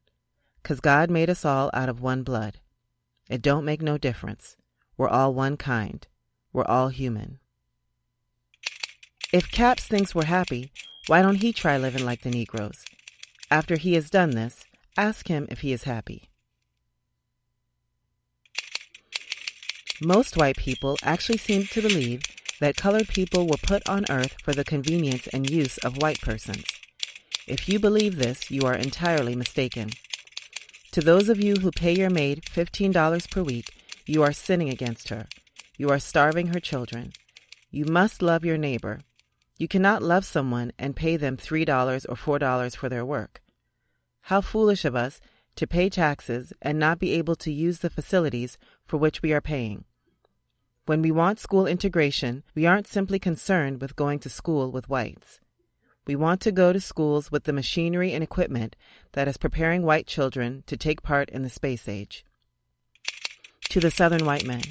[0.68, 2.60] 'Cause God made us all out of one blood.
[3.30, 4.58] It don't make no difference.
[4.98, 6.06] We're all one kind.
[6.52, 7.40] We're all human.
[9.32, 10.74] If Capps thinks we're happy,
[11.06, 12.84] why don't he try living like the Negroes?
[13.50, 14.66] After he has done this,
[14.98, 16.30] ask him if he is happy.
[20.02, 22.24] Most white people actually seem to believe
[22.60, 26.66] that colored people were put on earth for the convenience and use of white persons.
[27.48, 29.92] If you believe this, you are entirely mistaken.
[30.98, 33.70] To those of you who pay your maid $15 per week,
[34.08, 35.28] you are sinning against her.
[35.78, 37.14] You are starving her children.
[37.70, 39.02] You must love your neighbor.
[39.60, 43.44] You cannot love someone and pay them $3 or $4 for their work.
[44.22, 45.22] How foolish of us
[45.58, 49.40] to pay taxes and not be able to use the facilities for which we are
[49.40, 49.84] paying.
[50.88, 55.40] When we want school integration, we aren't simply concerned with going to school with whites.
[56.08, 58.78] We want to go to schools with the machinery and equipment
[59.12, 62.24] that is preparing white children to take part in the space age.
[63.72, 64.62] To the Southern white men,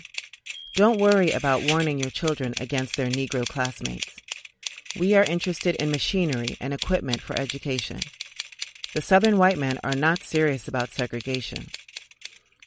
[0.74, 4.16] don't worry about warning your children against their Negro classmates.
[4.98, 8.00] We are interested in machinery and equipment for education.
[8.94, 11.66] The Southern white men are not serious about segregation.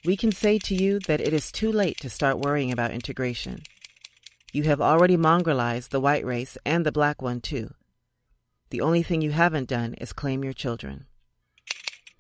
[0.06, 3.64] We can say to you that it is too late to start worrying about integration.
[4.54, 7.72] You have already mongrelized the white race and the black one too.
[8.70, 11.08] The only thing you haven't done is claim your children.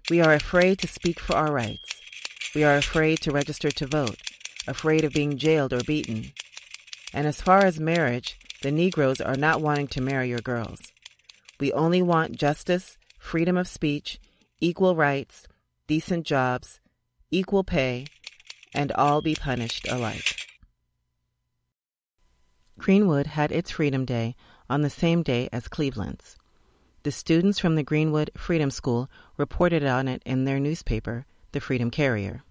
[0.10, 2.02] We are afraid to speak for our rights.
[2.56, 4.18] We are afraid to register to vote,
[4.68, 6.32] afraid of being jailed or beaten.
[7.14, 10.80] And as far as marriage, the Negroes are not wanting to marry your girls.
[11.60, 14.20] We only want justice, freedom of speech,
[14.60, 15.48] equal rights,
[15.86, 16.80] decent jobs,
[17.30, 18.08] equal pay,
[18.74, 20.36] and all be punished alike.
[22.80, 24.36] Greenwood had its Freedom Day
[24.68, 26.39] on the same day as Cleveland's.
[27.04, 31.90] The students from the Greenwood Freedom School reported on it in their newspaper, The Freedom
[31.90, 32.44] Carrier.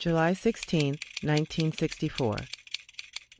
[0.00, 2.36] July 16, 1964.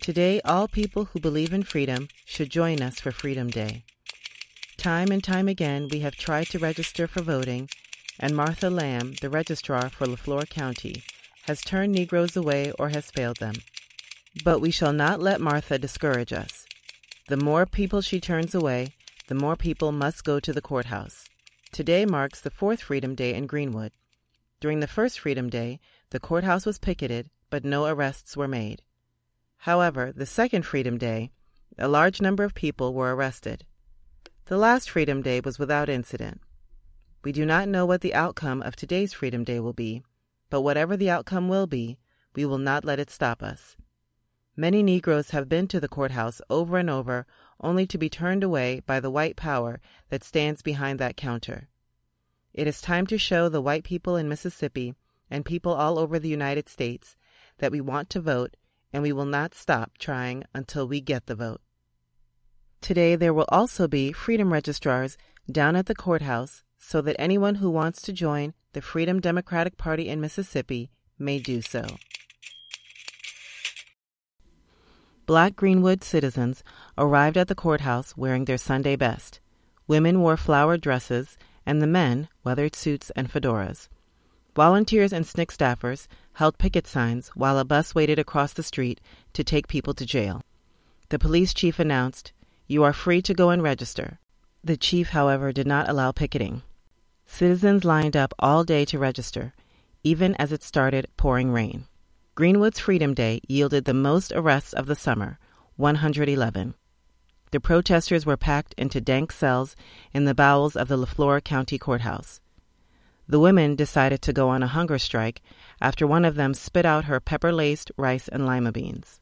[0.00, 3.82] Today, all people who believe in freedom should join us for Freedom Day.
[4.76, 7.68] Time and time again, we have tried to register for voting,
[8.20, 11.02] and Martha Lamb, the registrar for Leflore County,
[11.48, 13.54] has turned Negroes away or has failed them.
[14.44, 16.63] But we shall not let Martha discourage us.
[17.26, 18.92] The more people she turns away,
[19.28, 21.24] the more people must go to the courthouse.
[21.72, 23.92] Today marks the fourth Freedom Day in Greenwood.
[24.60, 28.82] During the first Freedom Day, the courthouse was picketed, but no arrests were made.
[29.56, 31.30] However, the second Freedom Day,
[31.78, 33.64] a large number of people were arrested.
[34.44, 36.42] The last Freedom Day was without incident.
[37.22, 40.02] We do not know what the outcome of today's Freedom Day will be,
[40.50, 41.96] but whatever the outcome will be,
[42.34, 43.76] we will not let it stop us.
[44.56, 47.26] Many Negroes have been to the courthouse over and over
[47.60, 49.80] only to be turned away by the white power
[50.10, 51.68] that stands behind that counter.
[52.52, 54.94] It is time to show the white people in Mississippi
[55.28, 57.16] and people all over the United States
[57.58, 58.56] that we want to vote
[58.92, 61.60] and we will not stop trying until we get the vote.
[62.80, 65.16] Today, there will also be freedom registrars
[65.50, 70.08] down at the courthouse so that anyone who wants to join the Freedom Democratic Party
[70.08, 71.84] in Mississippi may do so.
[75.26, 76.62] Black Greenwood citizens
[76.98, 79.40] arrived at the courthouse wearing their Sunday best.
[79.86, 83.88] Women wore flowered dresses, and the men weathered suits and fedoras.
[84.54, 89.00] Volunteers and SNCC staffers held picket signs while a bus waited across the street
[89.32, 90.42] to take people to jail.
[91.08, 92.32] The police chief announced,
[92.66, 94.18] You are free to go and register.
[94.62, 96.62] The chief, however, did not allow picketing.
[97.24, 99.54] Citizens lined up all day to register,
[100.02, 101.86] even as it started pouring rain.
[102.36, 105.38] Greenwood's Freedom Day yielded the most arrests of the summer
[105.76, 106.74] 111.
[107.52, 109.76] The protesters were packed into dank cells
[110.12, 112.40] in the bowels of the Leflore County Courthouse.
[113.28, 115.42] The women decided to go on a hunger strike
[115.80, 119.20] after one of them spit out her pepper laced rice and lima beans.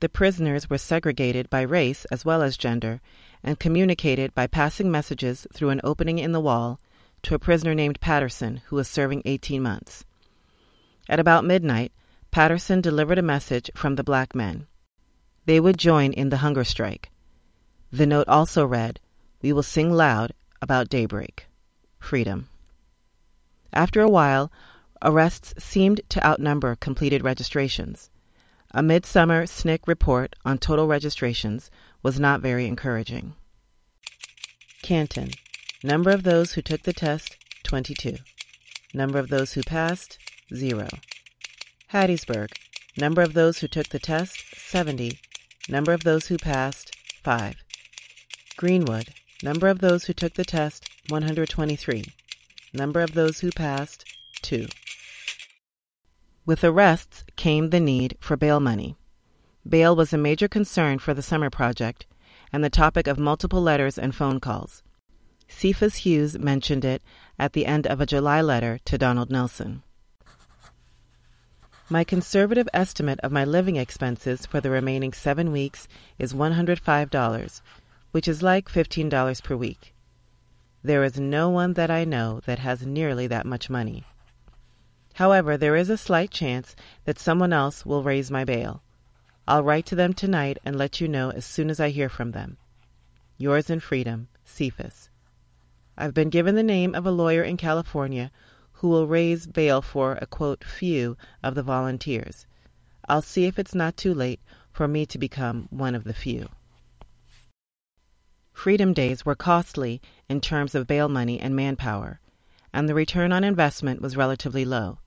[0.00, 3.02] The prisoners were segregated by race as well as gender
[3.44, 6.80] and communicated by passing messages through an opening in the wall
[7.24, 10.06] to a prisoner named Patterson who was serving 18 months.
[11.10, 11.92] At about midnight,
[12.36, 14.66] Patterson delivered a message from the black men.
[15.46, 17.10] They would join in the hunger strike.
[17.90, 19.00] The note also read,
[19.40, 21.46] We will sing loud about daybreak.
[21.98, 22.50] Freedom.
[23.72, 24.52] After a while,
[25.00, 28.10] arrests seemed to outnumber completed registrations.
[28.70, 31.70] A midsummer SNCC report on total registrations
[32.02, 33.34] was not very encouraging.
[34.82, 35.30] Canton.
[35.82, 38.18] Number of those who took the test, 22.
[38.92, 40.18] Number of those who passed,
[40.54, 40.86] 0.
[41.92, 42.52] Hattiesburg.
[42.98, 45.18] Number of those who took the test, 70.
[45.68, 47.54] Number of those who passed, 5.
[48.56, 49.10] Greenwood.
[49.42, 52.04] Number of those who took the test, 123.
[52.74, 54.04] Number of those who passed,
[54.42, 54.66] 2.
[56.44, 58.96] With arrests came the need for bail money.
[59.68, 62.06] Bail was a major concern for the summer project
[62.52, 64.82] and the topic of multiple letters and phone calls.
[65.48, 67.02] Cephas Hughes mentioned it
[67.38, 69.82] at the end of a July letter to Donald Nelson.
[71.88, 75.86] My conservative estimate of my living expenses for the remaining seven weeks
[76.18, 77.60] is $105,
[78.10, 79.94] which is like $15 per week.
[80.82, 84.02] There is no one that I know that has nearly that much money.
[85.14, 86.74] However, there is a slight chance
[87.04, 88.82] that someone else will raise my bail.
[89.46, 92.32] I'll write to them tonight and let you know as soon as I hear from
[92.32, 92.56] them.
[93.38, 95.08] Yours in freedom, Cephas.
[95.96, 98.32] I've been given the name of a lawyer in California
[98.76, 102.46] who will raise bail for a quote few of the volunteers.
[103.08, 104.40] I'll see if it's not too late
[104.72, 106.48] for me to become one of the few.
[108.52, 112.20] Freedom Days were costly in terms of bail money and manpower,
[112.72, 114.98] and the return on investment was relatively low.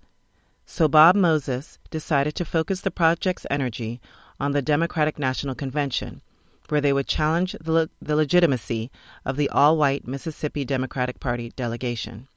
[0.66, 4.00] So Bob Moses decided to focus the project's energy
[4.40, 6.22] on the Democratic National Convention,
[6.70, 8.92] where they would challenge the, le- the legitimacy
[9.26, 12.28] of the all white Mississippi Democratic Party delegation.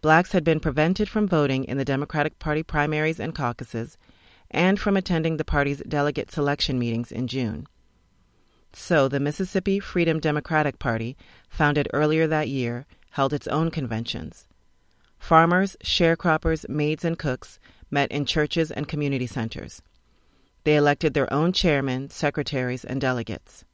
[0.00, 3.98] Blacks had been prevented from voting in the Democratic Party primaries and caucuses
[4.50, 7.66] and from attending the party's delegate selection meetings in June.
[8.72, 11.16] So the Mississippi Freedom Democratic Party,
[11.48, 14.46] founded earlier that year, held its own conventions.
[15.18, 17.58] Farmers, sharecroppers, maids, and cooks
[17.90, 19.82] met in churches and community centers.
[20.64, 23.64] They elected their own chairmen, secretaries, and delegates.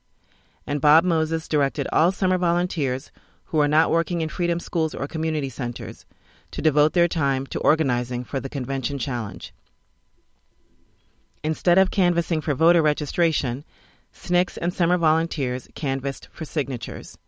[0.66, 3.12] And Bob Moses directed all summer volunteers
[3.46, 6.04] who are not working in freedom schools or community centers
[6.50, 9.52] to devote their time to organizing for the convention challenge.
[11.42, 13.64] Instead of canvassing for voter registration,
[14.14, 17.18] SNCCs and summer volunteers canvassed for signatures.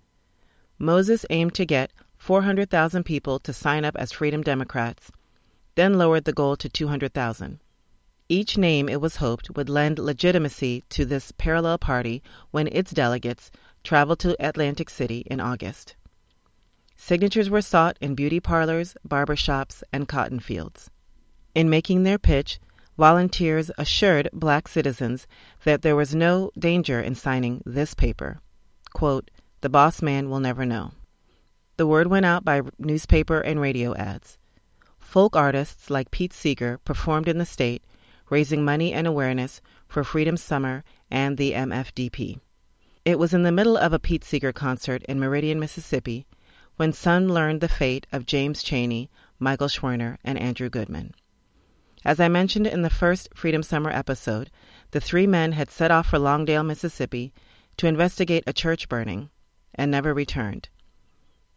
[0.78, 5.10] Moses aimed to get 400,000 people to sign up as Freedom Democrats,
[5.74, 7.58] then lowered the goal to 200,000.
[8.28, 13.50] Each name, it was hoped, would lend legitimacy to this parallel party when its delegates
[13.84, 15.94] traveled to Atlantic City in August.
[16.96, 20.90] Signatures were sought in beauty parlors, barber shops, and cotton fields.
[21.54, 22.58] In making their pitch,
[22.98, 25.26] volunteers assured black citizens
[25.64, 28.40] that there was no danger in signing this paper.
[28.92, 29.30] Quote,
[29.60, 30.92] the boss man will never know.
[31.76, 34.38] The word went out by newspaper and radio ads.
[34.98, 37.84] Folk artists like Pete Seeger performed in the state,
[38.30, 42.40] raising money and awareness for Freedom Summer and the MFDP.
[43.04, 46.26] It was in the middle of a Pete Seeger concert in Meridian, Mississippi,
[46.76, 51.14] when some learned the fate of James Chaney, Michael Schwerner, and Andrew Goodman.
[52.04, 54.50] As I mentioned in the first Freedom Summer episode,
[54.92, 57.32] the three men had set off for Longdale, Mississippi
[57.78, 59.30] to investigate a church burning
[59.74, 60.68] and never returned.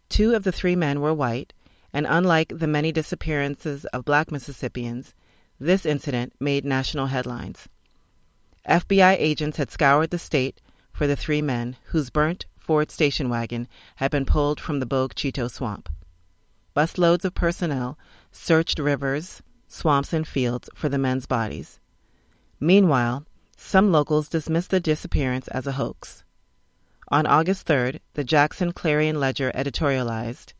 [0.09, 1.53] Two of the three men were white,
[1.93, 5.13] and unlike the many disappearances of black Mississippians,
[5.59, 7.67] this incident made national headlines.
[8.67, 10.61] FBI agents had scoured the state
[10.91, 15.15] for the three men whose burnt Ford station wagon had been pulled from the Bogue
[15.15, 15.89] Chitto swamp.
[16.75, 17.97] Busloads of personnel
[18.31, 21.79] searched rivers, swamps, and fields for the men's bodies.
[22.59, 23.25] Meanwhile,
[23.57, 26.23] some locals dismissed the disappearance as a hoax.
[27.07, 30.53] On August 3rd, the Jackson Clarion Ledger editorialized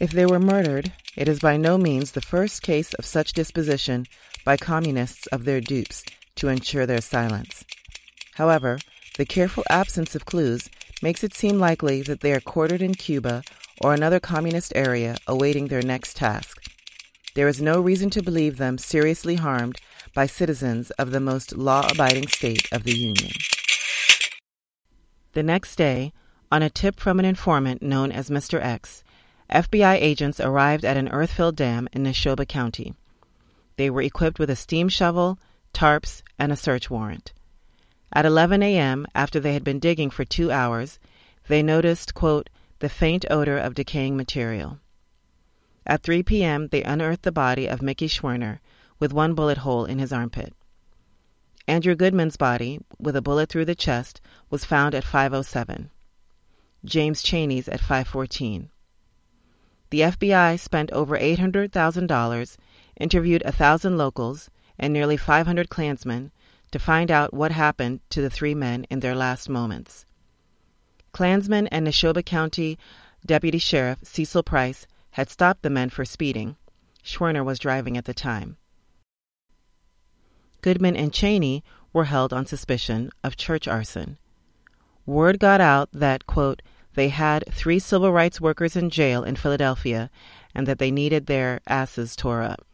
[0.00, 4.06] If they were murdered, it is by no means the first case of such disposition
[4.44, 7.64] by communists of their dupes to ensure their silence.
[8.34, 8.78] However,
[9.18, 10.70] the careful absence of clues
[11.02, 13.42] makes it seem likely that they are quartered in Cuba
[13.82, 16.62] or another communist area awaiting their next task.
[17.34, 19.80] There is no reason to believe them seriously harmed
[20.14, 23.32] by citizens of the most law abiding state of the Union.
[25.32, 26.12] The next day,
[26.52, 28.62] on a tip from an informant known as Mr.
[28.62, 29.02] X,
[29.50, 32.94] FBI agents arrived at an earth filled dam in Neshoba County.
[33.76, 35.40] They were equipped with a steam shovel,
[35.74, 37.32] tarps, and a search warrant.
[38.12, 40.98] At 11 a.m., after they had been digging for two hours,
[41.46, 42.48] they noticed, quote,
[42.78, 44.78] the faint odor of decaying material.
[45.86, 48.60] At 3 p.m., they unearthed the body of Mickey Schwerner
[48.98, 50.54] with one bullet hole in his armpit.
[51.66, 55.90] Andrew Goodman's body, with a bullet through the chest, was found at 507.
[56.84, 58.70] James Chaney's at 514.
[59.90, 62.56] The FBI spent over $800,000,
[62.98, 66.30] interviewed a thousand locals, and nearly 500 Klansmen
[66.70, 70.06] to find out what happened to the three men in their last moments.
[71.12, 72.78] Klansmen and Neshoba County
[73.24, 76.56] Deputy Sheriff Cecil Price had stopped the men for speeding.
[77.04, 78.56] Schwerner was driving at the time.
[80.60, 84.18] Goodman and Chaney were held on suspicion of church arson.
[85.06, 86.62] Word got out that, quote,
[86.94, 90.10] they had three civil rights workers in jail in Philadelphia
[90.54, 92.67] and that they needed their asses tore up.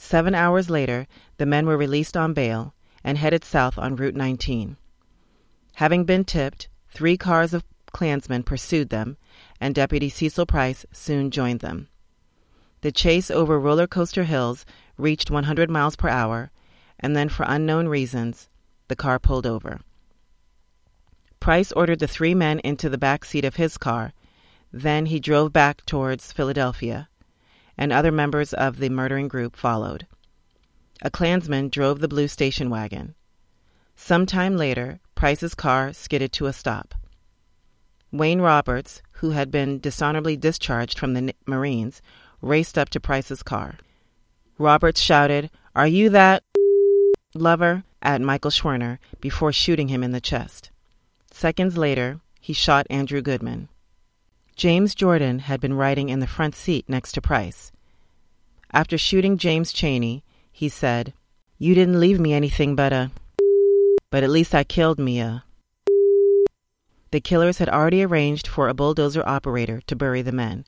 [0.00, 2.72] Seven hours later, the men were released on bail
[3.02, 4.76] and headed south on Route 19.
[5.74, 9.16] Having been tipped, three cars of Klansmen pursued them,
[9.60, 11.88] and Deputy Cecil Price soon joined them.
[12.80, 14.64] The chase over roller coaster hills
[14.96, 16.52] reached 100 miles per hour,
[17.00, 18.48] and then, for unknown reasons,
[18.86, 19.80] the car pulled over.
[21.40, 24.12] Price ordered the three men into the back seat of his car.
[24.72, 27.08] Then he drove back towards Philadelphia,
[27.78, 30.06] and other members of the murdering group followed.
[31.00, 33.14] A Klansman drove the blue station wagon.
[33.94, 36.94] Some time later, Price's car skidded to a stop.
[38.10, 42.02] Wayne Roberts, who had been dishonorably discharged from the Marines,
[42.40, 43.76] raced up to Price's car.
[44.58, 46.42] Roberts shouted, Are you that
[47.34, 47.84] lover?
[48.00, 50.70] at Michael Schwerner before shooting him in the chest.
[51.32, 53.68] Seconds later, he shot Andrew Goodman.
[54.58, 57.70] James Jordan had been riding in the front seat next to Price.
[58.72, 61.14] After shooting James Chaney, he said,
[61.58, 63.12] You didn't leave me anything but a.
[64.10, 65.44] But at least I killed Mia.
[67.12, 70.64] The killers had already arranged for a bulldozer operator to bury the men.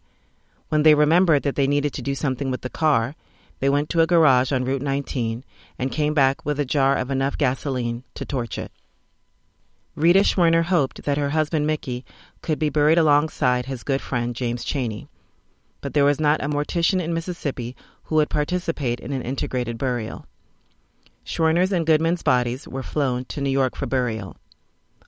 [0.68, 3.16] When they remembered that they needed to do something with the car,
[3.58, 5.42] they went to a garage on Route 19
[5.80, 8.70] and came back with a jar of enough gasoline to torch it.
[9.96, 12.04] Rita Schwerner hoped that her husband Mickey
[12.42, 15.08] could be buried alongside his good friend James Chaney.
[15.80, 17.74] But there was not a mortician in Mississippi
[18.04, 20.26] who would participate in an integrated burial.
[21.24, 24.36] Schwerner's and Goodman's bodies were flown to New York for burial.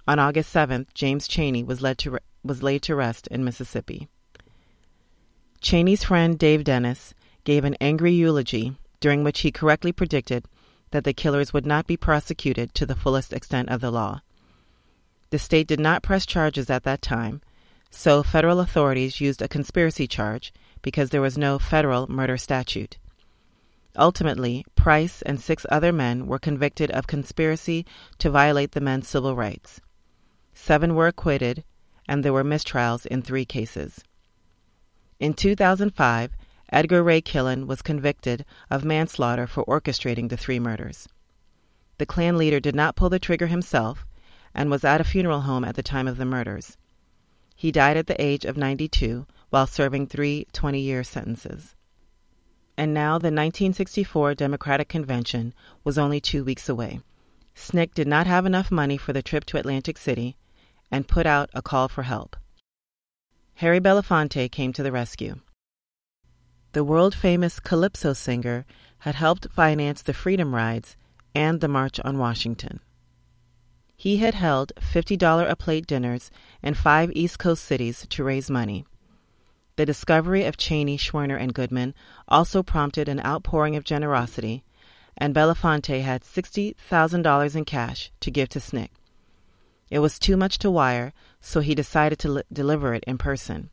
[0.07, 4.09] On August 7th, James Chaney was, led to was laid to rest in Mississippi.
[5.61, 7.14] Chaney's friend Dave Dennis
[7.45, 10.47] gave an angry eulogy during which he correctly predicted
[10.91, 14.20] that the killers would not be prosecuted to the fullest extent of the law.
[15.33, 17.41] The state did not press charges at that time,
[17.89, 20.53] so federal authorities used a conspiracy charge
[20.83, 22.99] because there was no federal murder statute.
[23.97, 27.87] Ultimately, Price and six other men were convicted of conspiracy
[28.18, 29.80] to violate the men's civil rights.
[30.53, 31.64] Seven were acquitted,
[32.07, 34.05] and there were mistrials in three cases.
[35.18, 36.30] In 2005,
[36.70, 41.09] Edgar Ray Killen was convicted of manslaughter for orchestrating the three murders.
[41.97, 44.05] The Klan leader did not pull the trigger himself
[44.55, 46.76] and was at a funeral home at the time of the murders.
[47.55, 51.74] He died at the age of 92 while serving three 20 year sentences.
[52.76, 57.00] And now the 1964 Democratic Convention was only two weeks away.
[57.55, 60.36] SNCC did not have enough money for the trip to Atlantic City
[60.90, 62.36] and put out a call for help.
[63.57, 65.36] Harry Belafonte came to the rescue.
[66.72, 68.64] The world famous Calypso singer
[69.00, 70.96] had helped finance the Freedom Rides
[71.34, 72.80] and the March on Washington.
[74.03, 78.84] He had held $50 a plate dinners in five East Coast cities to raise money.
[79.76, 81.94] The discovery of Chaney, Schwerner, and Goodman
[82.26, 84.64] also prompted an outpouring of generosity,
[85.16, 88.88] and Belafonte had $60,000 in cash to give to SNCC.
[89.88, 93.70] It was too much to wire, so he decided to li- deliver it in person.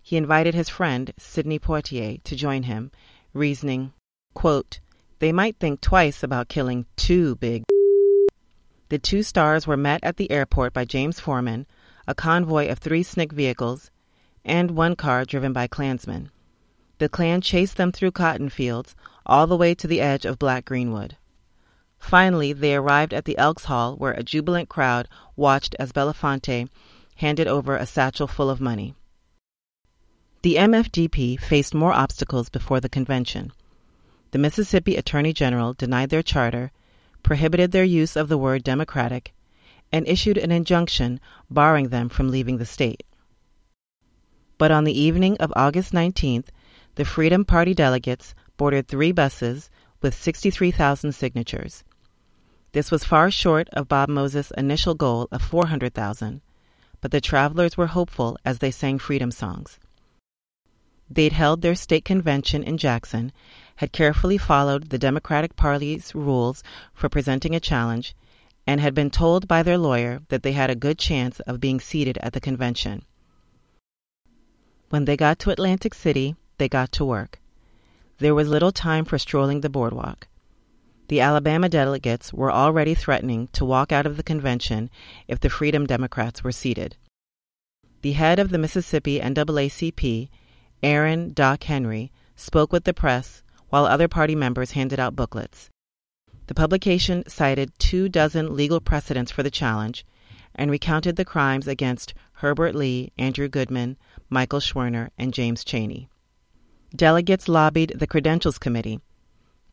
[0.00, 2.90] He invited his friend, Sidney Poitier, to join him,
[3.34, 3.92] reasoning,
[4.32, 4.80] quote,
[5.18, 7.64] they might think twice about killing two big.
[8.88, 11.66] The two stars were met at the airport by James Forman,
[12.06, 13.90] a convoy of three SNCC vehicles,
[14.44, 16.30] and one car driven by Klansmen.
[16.98, 18.94] The Klan chased them through cotton fields
[19.26, 21.16] all the way to the edge of Black Greenwood.
[21.98, 26.68] Finally, they arrived at the Elks Hall, where a jubilant crowd watched as Belafonte
[27.16, 28.94] handed over a satchel full of money.
[30.42, 33.52] The MFDP faced more obstacles before the convention.
[34.32, 36.70] The Mississippi Attorney General denied their charter,
[37.24, 39.34] prohibited their use of the word Democratic,
[39.90, 41.18] and issued an injunction
[41.50, 43.02] barring them from leaving the state.
[44.58, 46.46] But on the evening of August 19th,
[46.94, 49.68] the Freedom Party delegates boarded three buses
[50.00, 51.82] with 63,000 signatures.
[52.72, 56.40] This was far short of Bob Moses' initial goal of 400,000,
[57.00, 59.78] but the travelers were hopeful as they sang freedom songs.
[61.10, 63.32] They'd held their state convention in Jackson,
[63.76, 66.62] had carefully followed the Democratic Party's rules
[66.92, 68.14] for presenting a challenge,
[68.66, 71.80] and had been told by their lawyer that they had a good chance of being
[71.80, 73.04] seated at the convention.
[74.88, 77.40] When they got to Atlantic City, they got to work.
[78.18, 80.28] There was little time for strolling the boardwalk.
[81.08, 84.88] The Alabama delegates were already threatening to walk out of the convention
[85.28, 86.96] if the Freedom Democrats were seated.
[88.00, 90.28] The head of the Mississippi NAACP,
[90.82, 93.42] Aaron Doc Henry, spoke with the press
[93.74, 95.68] while other party members handed out booklets.
[96.46, 100.06] The publication cited two dozen legal precedents for the challenge
[100.54, 103.96] and recounted the crimes against Herbert Lee, Andrew Goodman,
[104.30, 106.08] Michael Schwerner, and James Chaney.
[106.94, 109.00] Delegates lobbied the Credentials Committee.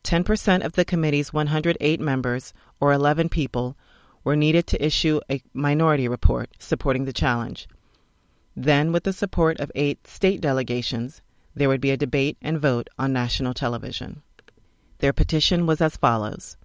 [0.02, 3.76] 10% of the committee's 108 members, or 11 people,
[4.24, 7.68] were needed to issue a minority report supporting the challenge.
[8.56, 11.22] Then, with the support of eight state delegations,
[11.54, 14.22] there would be a debate and vote on national television.
[14.98, 16.56] Their petition was as follows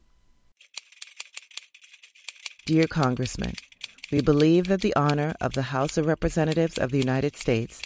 [2.66, 3.54] Dear Congressman,
[4.12, 7.82] we believe that the honor of the House of Representatives of the United States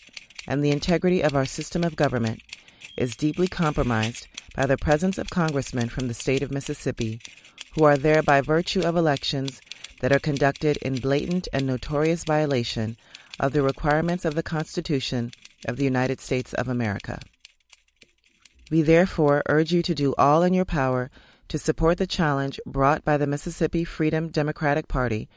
[0.48, 2.42] and the integrity of our system of government
[2.98, 7.20] is deeply compromised by the presence of congressmen from the state of Mississippi
[7.74, 9.62] who are there by virtue of elections
[10.02, 12.98] that are conducted in blatant and notorious violation
[13.40, 15.32] of the requirements of the Constitution
[15.66, 17.20] of the United States of America.
[18.70, 21.10] We therefore urge you to do all in your power
[21.50, 25.28] to support the challenge brought by the Mississippi Freedom Democratic Party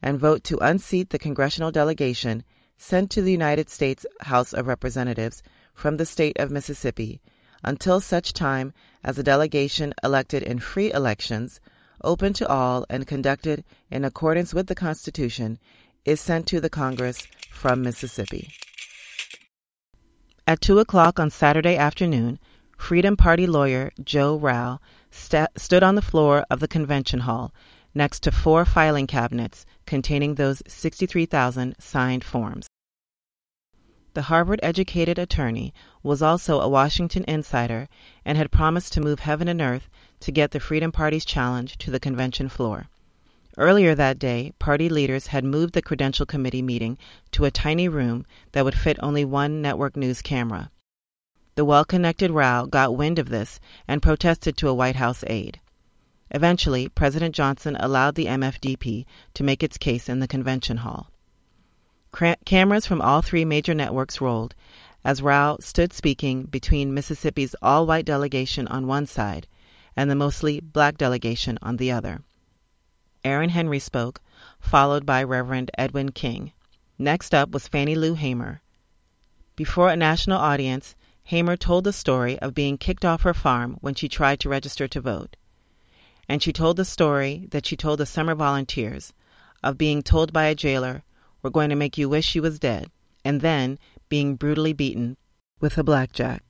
[0.00, 2.44] and vote to unseat the congressional delegation
[2.78, 5.42] sent to the United States House of Representatives
[5.74, 7.20] from the state of Mississippi
[7.64, 8.72] until such time
[9.02, 11.60] as a delegation elected in free elections,
[12.02, 15.58] open to all and conducted in accordance with the Constitution,
[16.04, 18.50] is sent to the Congress from Mississippi.
[20.46, 22.38] At 2 o'clock on Saturday afternoon,
[22.76, 24.78] Freedom Party lawyer Joe Rauh
[25.10, 27.54] st- stood on the floor of the convention hall
[27.94, 32.66] next to four filing cabinets containing those 63,000 signed forms.
[34.12, 35.72] The Harvard educated attorney
[36.02, 37.88] was also a Washington insider
[38.22, 39.88] and had promised to move heaven and earth
[40.20, 42.90] to get the Freedom Party's challenge to the convention floor.
[43.56, 46.98] Earlier that day, party leaders had moved the Credential Committee meeting
[47.30, 50.72] to a tiny room that would fit only one network news camera.
[51.54, 55.60] The well connected Rauh got wind of this and protested to a White House aide.
[56.32, 61.12] Eventually, President Johnson allowed the MFDP to make its case in the convention hall.
[62.44, 64.56] Cameras from all three major networks rolled
[65.04, 69.46] as Rauh stood speaking between Mississippi's all white delegation on one side
[69.96, 72.20] and the mostly black delegation on the other.
[73.24, 74.20] Aaron Henry spoke,
[74.60, 76.52] followed by Reverend Edwin King.
[76.98, 78.62] Next up was Fannie Lou Hamer.
[79.56, 80.94] Before a national audience,
[81.24, 84.86] Hamer told the story of being kicked off her farm when she tried to register
[84.88, 85.36] to vote
[86.28, 89.12] and she told the story that she told the summer volunteers
[89.62, 91.02] of being told by a jailer,
[91.42, 92.90] We're going to make you wish you was dead,
[93.24, 95.16] and then being brutally beaten
[95.60, 96.42] with a blackjack.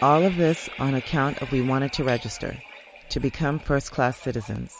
[0.00, 2.58] All of this on account of we wanted to register,
[3.12, 4.76] to become first class citizens.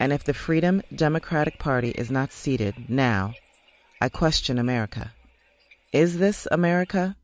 [0.00, 3.34] And if the Freedom Democratic Party is not seated now,
[4.00, 5.12] I question America.
[5.92, 7.16] Is this America?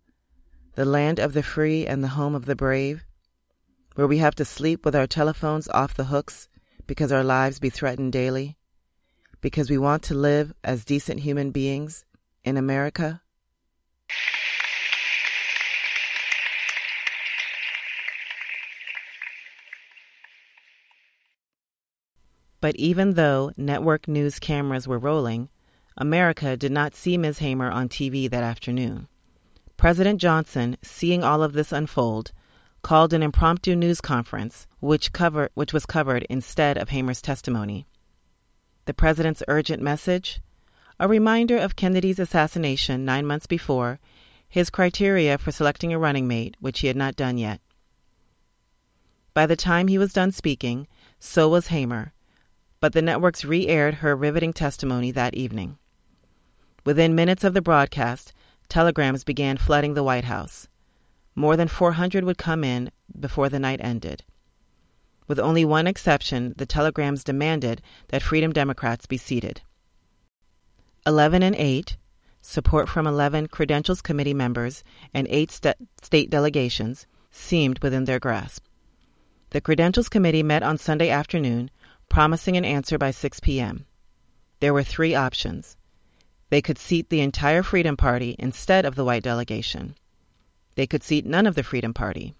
[0.77, 3.03] The land of the free and the home of the brave?
[3.95, 6.49] where we have to sleep with our telephones off the hooks
[6.87, 8.57] because our lives be threatened daily,
[9.41, 12.05] because we want to live as decent human beings
[12.45, 13.21] in America?
[22.63, 25.49] But even though network news cameras were rolling,
[25.97, 27.41] America did not see Ms.
[27.41, 29.09] Hamer on TV that afternoon.
[29.77, 32.31] President Johnson, seeing all of this unfold,
[32.83, 37.85] called an impromptu news conference, which, cover, which was covered instead of Hamer's testimony.
[38.85, 40.41] The president's urgent message?
[41.01, 43.99] A reminder of Kennedy's assassination nine months before,
[44.49, 47.61] his criteria for selecting a running mate, which he had not done yet.
[49.35, 50.87] By the time he was done speaking,
[51.19, 52.13] so was Hamer,
[52.83, 55.79] but the networks re aired her riveting testimony that evening.
[56.85, 58.33] Within minutes of the broadcast,
[58.69, 60.67] telegrams began flooding the White House.
[61.37, 64.25] More than 400 would come in before the night ended.
[65.29, 69.61] With only one exception, the telegrams demanded that Freedom Democrats be seated.
[71.07, 71.97] 11 and 8,
[72.41, 74.83] support from 11 Credentials Committee members
[75.15, 78.65] and 8 st- state delegations, seemed within their grasp.
[79.51, 81.71] The Credentials Committee met on Sunday afternoon,
[82.13, 83.87] promising an answer by 6 p.m.
[84.61, 85.77] There were three options.
[86.51, 89.97] They could seat the entire Freedom Party instead of the white delegation
[90.75, 92.35] they could seat none of the Freedom Party.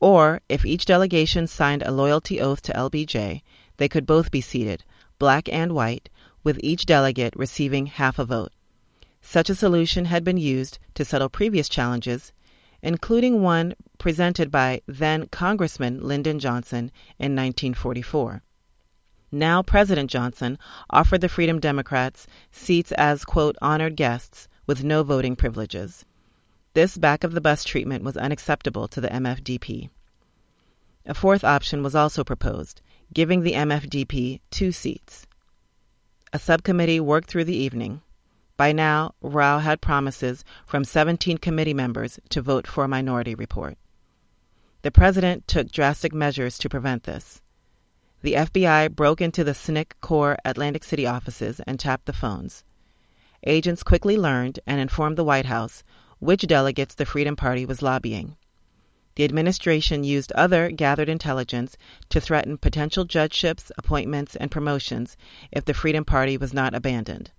[0.00, 3.42] Or, if each delegation signed a loyalty oath to LBJ,
[3.76, 4.84] they could both be seated,
[5.18, 6.08] black and white,
[6.42, 8.52] with each delegate receiving half a vote.
[9.20, 12.32] Such a solution had been used to settle previous challenges,
[12.82, 18.42] including one presented by then Congressman Lyndon Johnson in 1944.
[19.32, 20.58] Now President Johnson
[20.90, 26.04] offered the Freedom Democrats seats as, quote, honored guests with no voting privileges.
[26.74, 29.90] This back of the bus treatment was unacceptable to the MFDP.
[31.06, 35.26] A fourth option was also proposed, giving the MFDP two seats.
[36.32, 38.02] A subcommittee worked through the evening.
[38.56, 43.78] By now, Rauh had promises from 17 committee members to vote for a minority report.
[44.82, 47.40] The president took drastic measures to prevent this.
[48.22, 52.64] The FBI broke into the SNCC CORE Atlantic City offices and tapped the phones.
[53.46, 55.82] Agents quickly learned and informed the White House
[56.18, 58.36] which delegates the Freedom Party was lobbying.
[59.14, 61.78] The administration used other gathered intelligence
[62.10, 65.16] to threaten potential judgeships, appointments, and promotions
[65.50, 67.30] if the Freedom Party was not abandoned.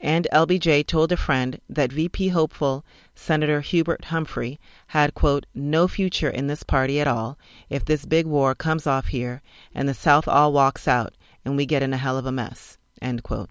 [0.00, 2.84] And LBJ told a friend that VP hopeful
[3.14, 7.36] Senator Hubert Humphrey had, quote, no future in this party at all
[7.68, 9.42] if this big war comes off here
[9.74, 12.78] and the South all walks out and we get in a hell of a mess,
[13.02, 13.50] end quote.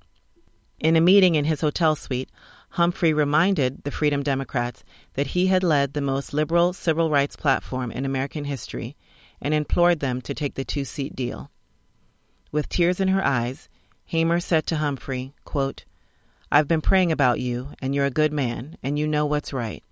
[0.80, 2.30] In a meeting in his hotel suite,
[2.70, 4.84] Humphrey reminded the Freedom Democrats
[5.14, 8.96] that he had led the most liberal civil rights platform in American history
[9.42, 11.50] and implored them to take the two seat deal.
[12.52, 13.68] With tears in her eyes,
[14.06, 15.86] Hamer said to Humphrey, quote,
[16.50, 19.84] I've been praying about you, and you're a good man, and you know what's right.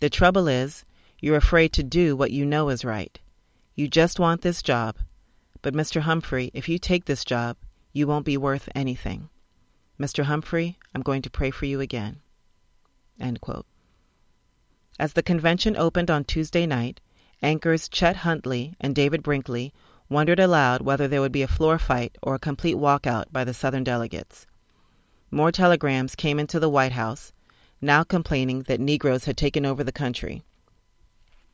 [0.00, 0.84] The trouble is,
[1.20, 3.16] you're afraid to do what you know is right.
[3.76, 4.96] You just want this job.
[5.62, 6.00] But, Mr.
[6.00, 7.56] Humphrey, if you take this job,
[7.92, 9.28] you won't be worth anything.
[9.98, 10.24] Mr.
[10.24, 12.20] Humphrey, I'm going to pray for you again.
[14.98, 17.00] As the convention opened on Tuesday night,
[17.40, 19.72] anchors Chet Huntley and David Brinkley
[20.08, 23.54] wondered aloud whether there would be a floor fight or a complete walkout by the
[23.54, 24.44] Southern delegates.
[25.34, 27.32] More telegrams came into the White House,
[27.80, 30.44] now complaining that Negroes had taken over the country.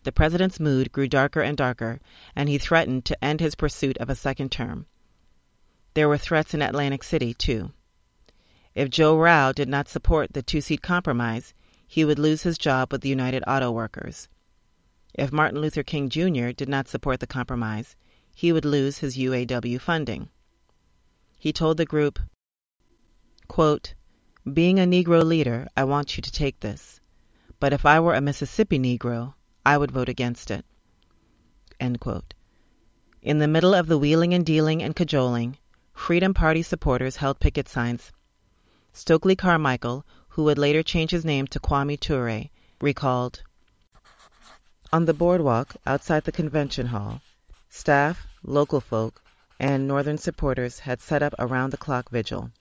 [0.02, 1.98] The president's mood grew darker and darker,
[2.36, 4.84] and he threatened to end his pursuit of a second term.
[5.94, 7.72] There were threats in Atlantic City, too.
[8.74, 11.54] If Joe Rauh did not support the two seat compromise,
[11.88, 14.28] he would lose his job with the United Auto Workers.
[15.14, 16.50] If Martin Luther King Jr.
[16.50, 17.96] did not support the compromise,
[18.34, 20.28] he would lose his UAW funding.
[21.38, 22.18] He told the group,
[23.50, 23.94] quote,
[24.50, 27.00] Being a Negro leader, I want you to take this.
[27.58, 29.34] But if I were a Mississippi Negro,
[29.66, 30.64] I would vote against it.
[31.80, 32.32] End quote.
[33.20, 35.58] In the middle of the wheeling and dealing and cajoling,
[35.92, 38.12] Freedom Party supporters held picket signs
[38.92, 43.42] Stokely Carmichael, who would later change his name to Kwame Ture, recalled
[44.92, 47.20] On the boardwalk outside the convention hall,
[47.68, 49.20] staff, local folk,
[49.58, 52.52] and Northern supporters had set up a round the clock vigil.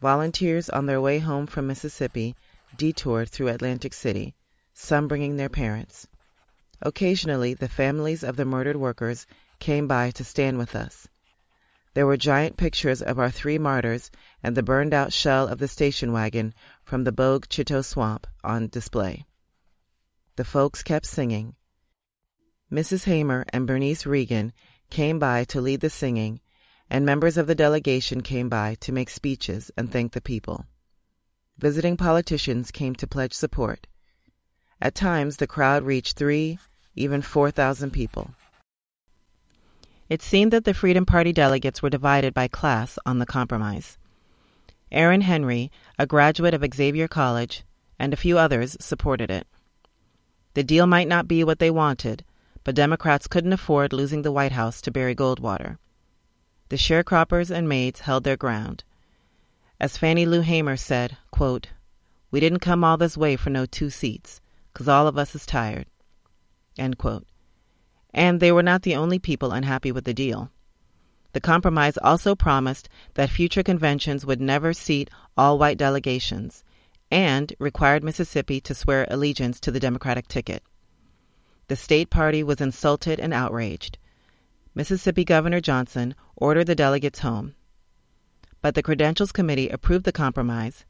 [0.00, 2.34] Volunteers on their way home from Mississippi
[2.76, 4.34] detoured through Atlantic City,
[4.72, 6.06] some bringing their parents.
[6.80, 9.26] Occasionally, the families of the murdered workers
[9.58, 11.06] came by to stand with us.
[11.92, 14.10] There were giant pictures of our three martyrs
[14.42, 18.68] and the burned out shell of the station wagon from the Bogue Chitto swamp on
[18.68, 19.26] display.
[20.36, 21.56] The folks kept singing.
[22.72, 23.04] Mrs.
[23.04, 24.52] Hamer and Bernice Reagon
[24.88, 26.40] came by to lead the singing,
[26.90, 30.66] and members of the delegation came by to make speeches and thank the people.
[31.56, 33.86] Visiting politicians came to pledge support.
[34.82, 36.58] At times, the crowd reached three,
[36.96, 38.30] even four thousand people.
[40.08, 43.96] It seemed that the Freedom Party delegates were divided by class on the compromise.
[44.90, 47.62] Aaron Henry, a graduate of Xavier College,
[47.96, 49.46] and a few others supported it.
[50.54, 52.24] The deal might not be what they wanted,
[52.64, 55.76] but Democrats couldn't afford losing the White House to Barry Goldwater.
[56.70, 58.82] The sharecroppers and maids held their ground.
[59.78, 61.68] As Fannie Lou Hamer said, quote,
[62.30, 64.40] We didn't come all this way for no two seats,
[64.72, 65.86] 'cause all of us is tired.
[66.78, 67.26] End quote
[68.12, 70.50] and they were not the only people unhappy with the deal.
[71.32, 76.64] The compromise also promised that future conventions would never seat all white delegations
[77.10, 80.62] and required Mississippi to swear allegiance to the Democratic ticket.
[81.68, 83.98] The state party was insulted and outraged.
[84.74, 87.54] Mississippi Governor Johnson ordered the delegates home.
[88.62, 90.84] But the Credentials Committee approved the compromise,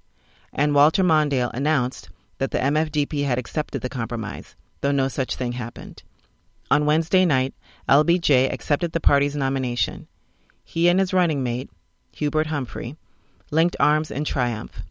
[0.52, 5.52] and Walter Mondale announced that the MFDP had accepted the compromise, though no such thing
[5.52, 6.02] happened.
[6.70, 7.54] On Wednesday night,
[7.88, 10.06] LBJ accepted the party's nomination.
[10.64, 11.68] He and his running mate,
[12.12, 12.96] Hubert Humphrey,
[13.50, 14.82] linked arms in triumph.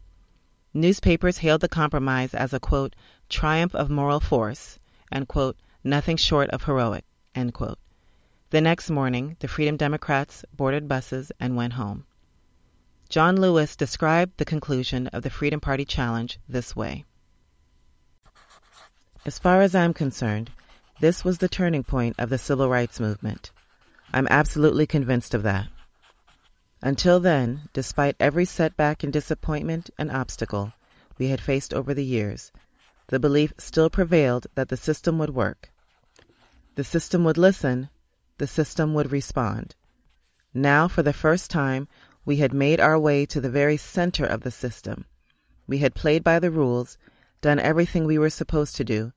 [0.72, 2.94] Newspapers hailed the compromise as a, quote,
[3.28, 4.78] triumph of moral force,
[5.10, 7.04] and, quote, nothing short of heroic,
[7.34, 7.78] end quote.
[8.50, 12.04] The next morning, the Freedom Democrats boarded buses and went home.
[13.08, 17.04] John Lewis described the conclusion of the Freedom Party challenge this way
[19.24, 20.50] As far as I'm concerned,
[20.98, 23.52] this was the turning point of the civil rights movement.
[24.12, 25.68] I'm absolutely convinced of that.
[26.82, 30.72] Until then, despite every setback and disappointment and obstacle
[31.18, 32.50] we had faced over the years,
[33.06, 35.70] the belief still prevailed that the system would work.
[36.74, 37.90] The system would listen,
[38.40, 39.76] the system would respond.
[40.54, 41.86] Now, for the first time,
[42.24, 45.04] we had made our way to the very center of the system.
[45.66, 46.96] We had played by the rules,
[47.42, 49.12] done everything we were supposed to do,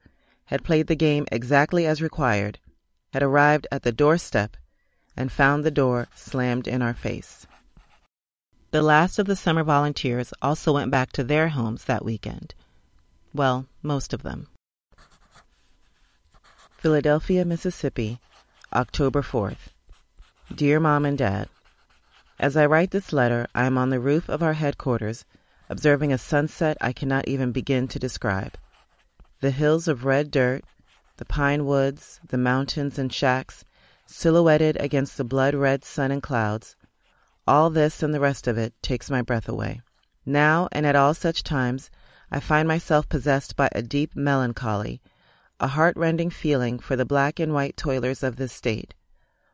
[0.46, 2.60] had played the game exactly as required,
[3.14, 4.58] had arrived at the doorstep,
[5.16, 7.48] and found the door slammed in our face.
[8.72, 12.56] The last of the summer volunteers also went back to their homes that weekend.
[13.34, 14.48] Well, most of them.
[16.78, 18.20] Philadelphia, Mississippi,
[18.76, 19.70] October 4th.
[20.56, 21.48] Dear Mom and Dad,
[22.40, 25.26] As I write this letter, I am on the roof of our headquarters,
[25.70, 28.58] observing a sunset I cannot even begin to describe.
[29.42, 30.64] The hills of red dirt,
[31.18, 33.64] the pine woods, the mountains and shacks,
[34.08, 36.76] silhouetted against the blood red sun and clouds,
[37.46, 39.82] all this and the rest of it takes my breath away.
[40.26, 41.92] Now and at all such times,
[42.32, 45.00] I find myself possessed by a deep melancholy,
[45.64, 48.94] a heart-rending feeling for the black and white toilers of this state,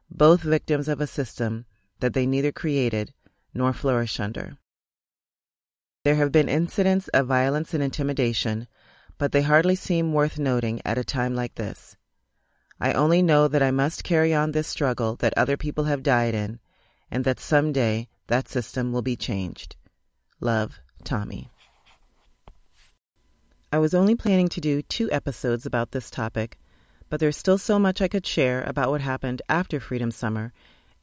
[0.09, 1.65] both victims of a system
[1.99, 3.13] that they neither created
[3.53, 4.57] nor flourish under.
[6.03, 8.67] There have been incidents of violence and intimidation,
[9.19, 11.95] but they hardly seem worth noting at a time like this.
[12.81, 16.33] I only know that I must carry on this struggle that other people have died
[16.33, 16.59] in
[17.11, 19.75] and that someday that system will be changed.
[20.41, 21.51] Love, Tommy.
[23.71, 26.57] I was only planning to do two episodes about this topic,
[27.07, 30.51] but there's still so much I could share about what happened after Freedom Summer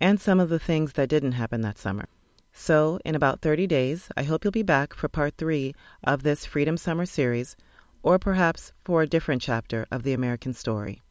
[0.01, 2.07] and some of the things that didn't happen that summer.
[2.53, 6.45] So, in about 30 days, I hope you'll be back for part three of this
[6.45, 7.55] Freedom Summer series,
[8.03, 11.03] or perhaps for a different chapter of the American story.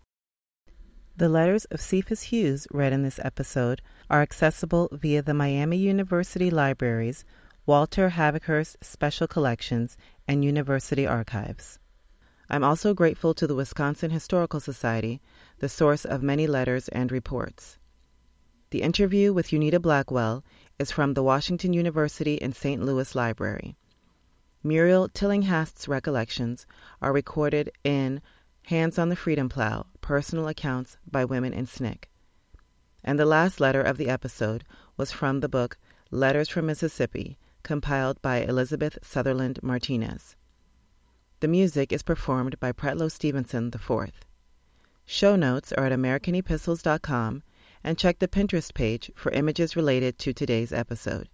[1.15, 6.49] The letters of Cephas Hughes read in this episode are accessible via the Miami University
[6.49, 7.23] Libraries,
[7.65, 9.97] Walter Havighurst Special Collections,
[10.27, 11.79] and University Archives.
[12.49, 15.21] I'm also grateful to the Wisconsin Historical Society,
[15.59, 17.77] the source of many letters and reports.
[18.69, 20.43] The interview with Unita Blackwell
[20.77, 22.83] is from the Washington University in St.
[22.83, 23.75] Louis Library.
[24.63, 26.65] Muriel Tillinghast's recollections
[27.01, 28.21] are recorded in
[28.63, 32.05] Hands on the Freedom Plow Personal Accounts by Women in SNCC.
[33.03, 34.63] And the last letter of the episode
[34.97, 35.77] was from the book
[36.09, 40.37] Letters from Mississippi, compiled by Elizabeth Sutherland Martinez.
[41.41, 44.11] The music is performed by Pretlow Stevenson IV.
[45.05, 47.43] Show notes are at AmericanEpistles.com
[47.83, 51.27] and check the Pinterest page for images related to today's episode.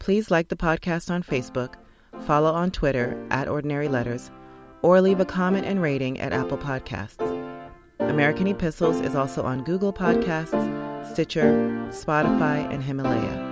[0.00, 1.74] Please like the podcast on Facebook,
[2.22, 4.30] follow on Twitter at Ordinary Letters,
[4.82, 7.20] or leave a comment and rating at Apple Podcasts.
[8.00, 11.52] American Epistles is also on Google Podcasts, Stitcher,
[11.90, 13.51] Spotify, and Himalaya.